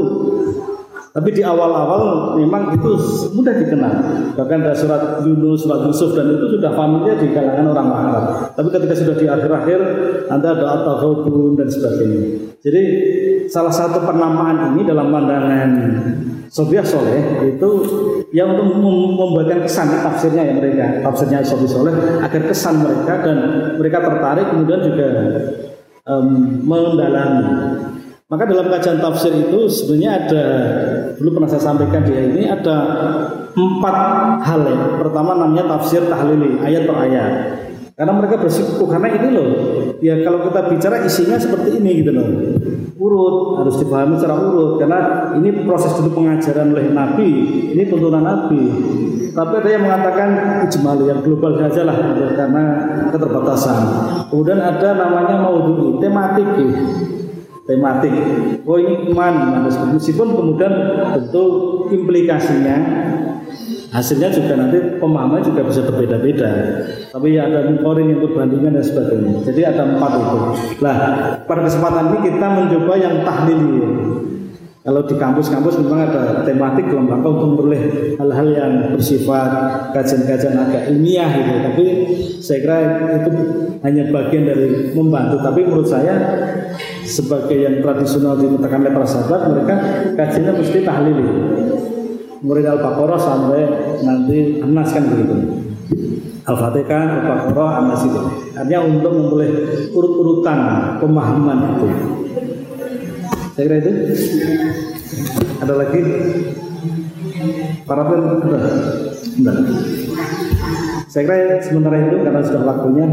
tapi 1.15 1.31
di 1.31 1.47
awal-awal 1.47 2.35
memang 2.35 2.75
itu 2.75 2.91
mudah 3.39 3.55
dikenal. 3.55 3.95
Bahkan 4.35 4.59
dari 4.67 4.75
surat 4.75 5.23
Yunus, 5.23 5.62
surat 5.62 5.87
Yusuf 5.87 6.11
dan 6.19 6.27
itu 6.27 6.59
sudah 6.59 6.75
familiar 6.75 7.15
di 7.23 7.31
kalangan 7.31 7.71
orang 7.71 7.89
Arab. 7.95 8.25
Tapi 8.59 8.69
ketika 8.75 8.95
sudah 8.99 9.15
di 9.15 9.27
akhir-akhir, 9.31 9.81
Anda 10.27 10.59
ada 10.59 10.67
at 10.75 10.83
dan 11.55 11.69
sebagainya. 11.71 12.23
Jadi 12.67 12.83
salah 13.47 13.71
satu 13.71 14.03
penamaan 14.03 14.75
ini 14.75 14.83
dalam 14.83 15.15
pandangan 15.15 15.71
Sobiah 16.51 16.83
Soleh 16.83 17.47
itu 17.47 17.71
yang 18.35 18.59
untuk 18.59 18.75
membuatkan 19.15 19.62
kesan 19.62 19.95
tafsirnya 19.95 20.51
ya 20.51 20.55
mereka, 20.59 20.99
tafsirnya 20.99 21.47
Sobiah 21.47 21.71
Soleh 21.71 21.95
agar 22.27 22.43
kesan 22.51 22.83
mereka 22.83 23.15
dan 23.23 23.39
mereka 23.79 23.99
tertarik 24.03 24.51
kemudian 24.51 24.81
juga 24.83 25.09
um, 26.11 26.27
mendalami 26.67 27.47
maka 28.25 28.49
dalam 28.49 28.72
kajian 28.72 29.05
tafsir 29.05 29.37
itu 29.37 29.68
sebenarnya 29.68 30.11
ada 30.16 30.45
dulu 31.20 31.37
pernah 31.37 31.49
saya 31.53 31.61
sampaikan 31.61 32.09
dia 32.09 32.25
ini 32.25 32.49
ada 32.49 32.77
empat 33.53 33.97
hal 34.41 34.64
ya. 34.64 34.97
Pertama 34.97 35.37
namanya 35.37 35.77
tafsir 35.77 36.09
tahlili 36.09 36.57
ayat 36.57 36.89
per 36.89 36.97
ayat. 37.05 37.33
Karena 37.95 38.16
mereka 38.16 38.41
bersikukuh 38.41 38.89
karena 38.89 39.12
ini 39.12 39.29
loh. 39.29 39.51
Ya 40.01 40.25
kalau 40.25 40.41
kita 40.41 40.72
bicara 40.72 41.05
isinya 41.05 41.37
seperti 41.37 41.77
ini 41.77 42.01
gitu 42.01 42.16
loh. 42.16 42.27
Urut 42.97 43.61
harus 43.61 43.77
dipahami 43.77 44.16
secara 44.16 44.41
urut 44.41 44.81
karena 44.81 45.29
ini 45.37 45.61
proses 45.68 45.93
dulu 46.01 46.25
pengajaran 46.25 46.72
oleh 46.72 46.97
Nabi, 46.97 47.29
ini 47.77 47.83
tuntunan 47.93 48.25
Nabi. 48.25 48.62
Tapi 49.37 49.53
ada 49.61 49.68
yang 49.68 49.85
mengatakan 49.85 50.29
ijmal 50.64 50.97
yang 51.05 51.20
global 51.20 51.61
saja 51.61 51.85
lah 51.85 51.97
karena 52.33 52.64
keterbatasan. 53.12 53.79
Kemudian 54.33 54.64
ada 54.64 54.97
namanya 54.97 55.45
maudhui, 55.45 56.01
tematik 56.01 56.49
gitu 56.57 56.75
tematik. 57.65 58.12
Oh 58.65 58.77
ini 58.77 59.09
iman, 59.12 59.65
meskipun 59.97 60.29
kemudian 60.37 60.73
tentu 61.17 61.45
implikasinya 61.93 62.77
hasilnya 63.95 64.27
juga 64.35 64.59
nanti 64.59 64.99
pemahaman 64.99 65.41
juga 65.47 65.62
bisa 65.62 65.87
berbeda-beda. 65.87 66.51
Tapi 67.15 67.39
ya 67.39 67.47
ada 67.47 67.71
mukorin 67.71 68.11
yang 68.11 68.21
perbandingan 68.27 68.75
dan 68.75 68.85
sebagainya. 68.85 69.39
Jadi 69.47 69.61
ada 69.62 69.83
empat 69.87 70.12
itu. 70.19 70.39
Nah 70.83 70.97
pada 71.47 71.61
kesempatan 71.62 72.05
ini 72.11 72.19
kita 72.27 72.47
mencoba 72.51 72.95
yang 72.99 73.23
tahlili. 73.23 73.79
Kalau 74.85 75.01
di 75.09 75.16
kampus-kampus 75.16 75.80
memang 75.80 76.12
ada 76.12 76.45
tematik 76.45 76.93
dalam 76.93 77.09
rangka 77.09 77.32
untuk 77.32 77.57
memperoleh 77.57 77.82
hal-hal 78.20 78.49
yang 78.53 78.72
bersifat 78.93 79.49
kajian-kajian 79.97 80.61
agak 80.61 80.93
ilmiah 80.93 81.24
gitu. 81.41 81.53
Tapi 81.64 81.85
saya 82.37 82.59
kira 82.61 82.76
itu 83.16 83.32
hanya 83.80 84.12
bagian 84.12 84.45
dari 84.45 84.93
membantu. 84.93 85.41
Tapi 85.41 85.64
menurut 85.64 85.89
saya 85.89 86.14
sebagai 87.01 87.64
yang 87.64 87.80
tradisional 87.80 88.37
diletakkan 88.37 88.85
oleh 88.85 88.93
para 88.93 89.09
sahabat, 89.09 89.41
mereka 89.57 89.74
kajiannya 90.20 90.53
mesti 90.53 90.78
tahlil. 90.85 91.18
Murid 92.45 92.68
Al-Baqarah 92.68 93.16
sampai 93.16 93.61
nanti 94.05 94.61
Anas 94.61 94.93
kan 94.93 95.09
begitu. 95.09 95.64
Al-Fatihah, 96.45 97.24
Al-Baqarah, 97.24 97.89
Anas 97.89 98.05
itu. 98.05 98.20
Artinya 98.53 98.85
untuk 98.85 99.16
memperoleh 99.16 99.51
urut-urutan 99.97 100.61
pemahaman 101.01 101.72
itu. 101.72 101.89
Saya 103.55 103.70
kira 103.70 103.76
itu. 103.86 103.90
Ada 105.62 105.74
lagi? 105.78 106.00
Para 107.86 108.02
pun 108.11 108.18
Enggak. 109.38 109.57
Saya 111.07 111.22
kira 111.22 111.62
sementara 111.62 112.02
itu 112.02 112.18
karena 112.26 112.42
sudah 112.42 112.66
waktunya. 112.66 113.07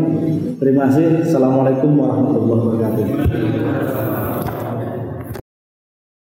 Terima 0.57 0.89
kasih. 0.89 1.29
Assalamualaikum 1.29 1.93
warahmatullahi 1.93 2.61
wabarakatuh. 2.73 3.05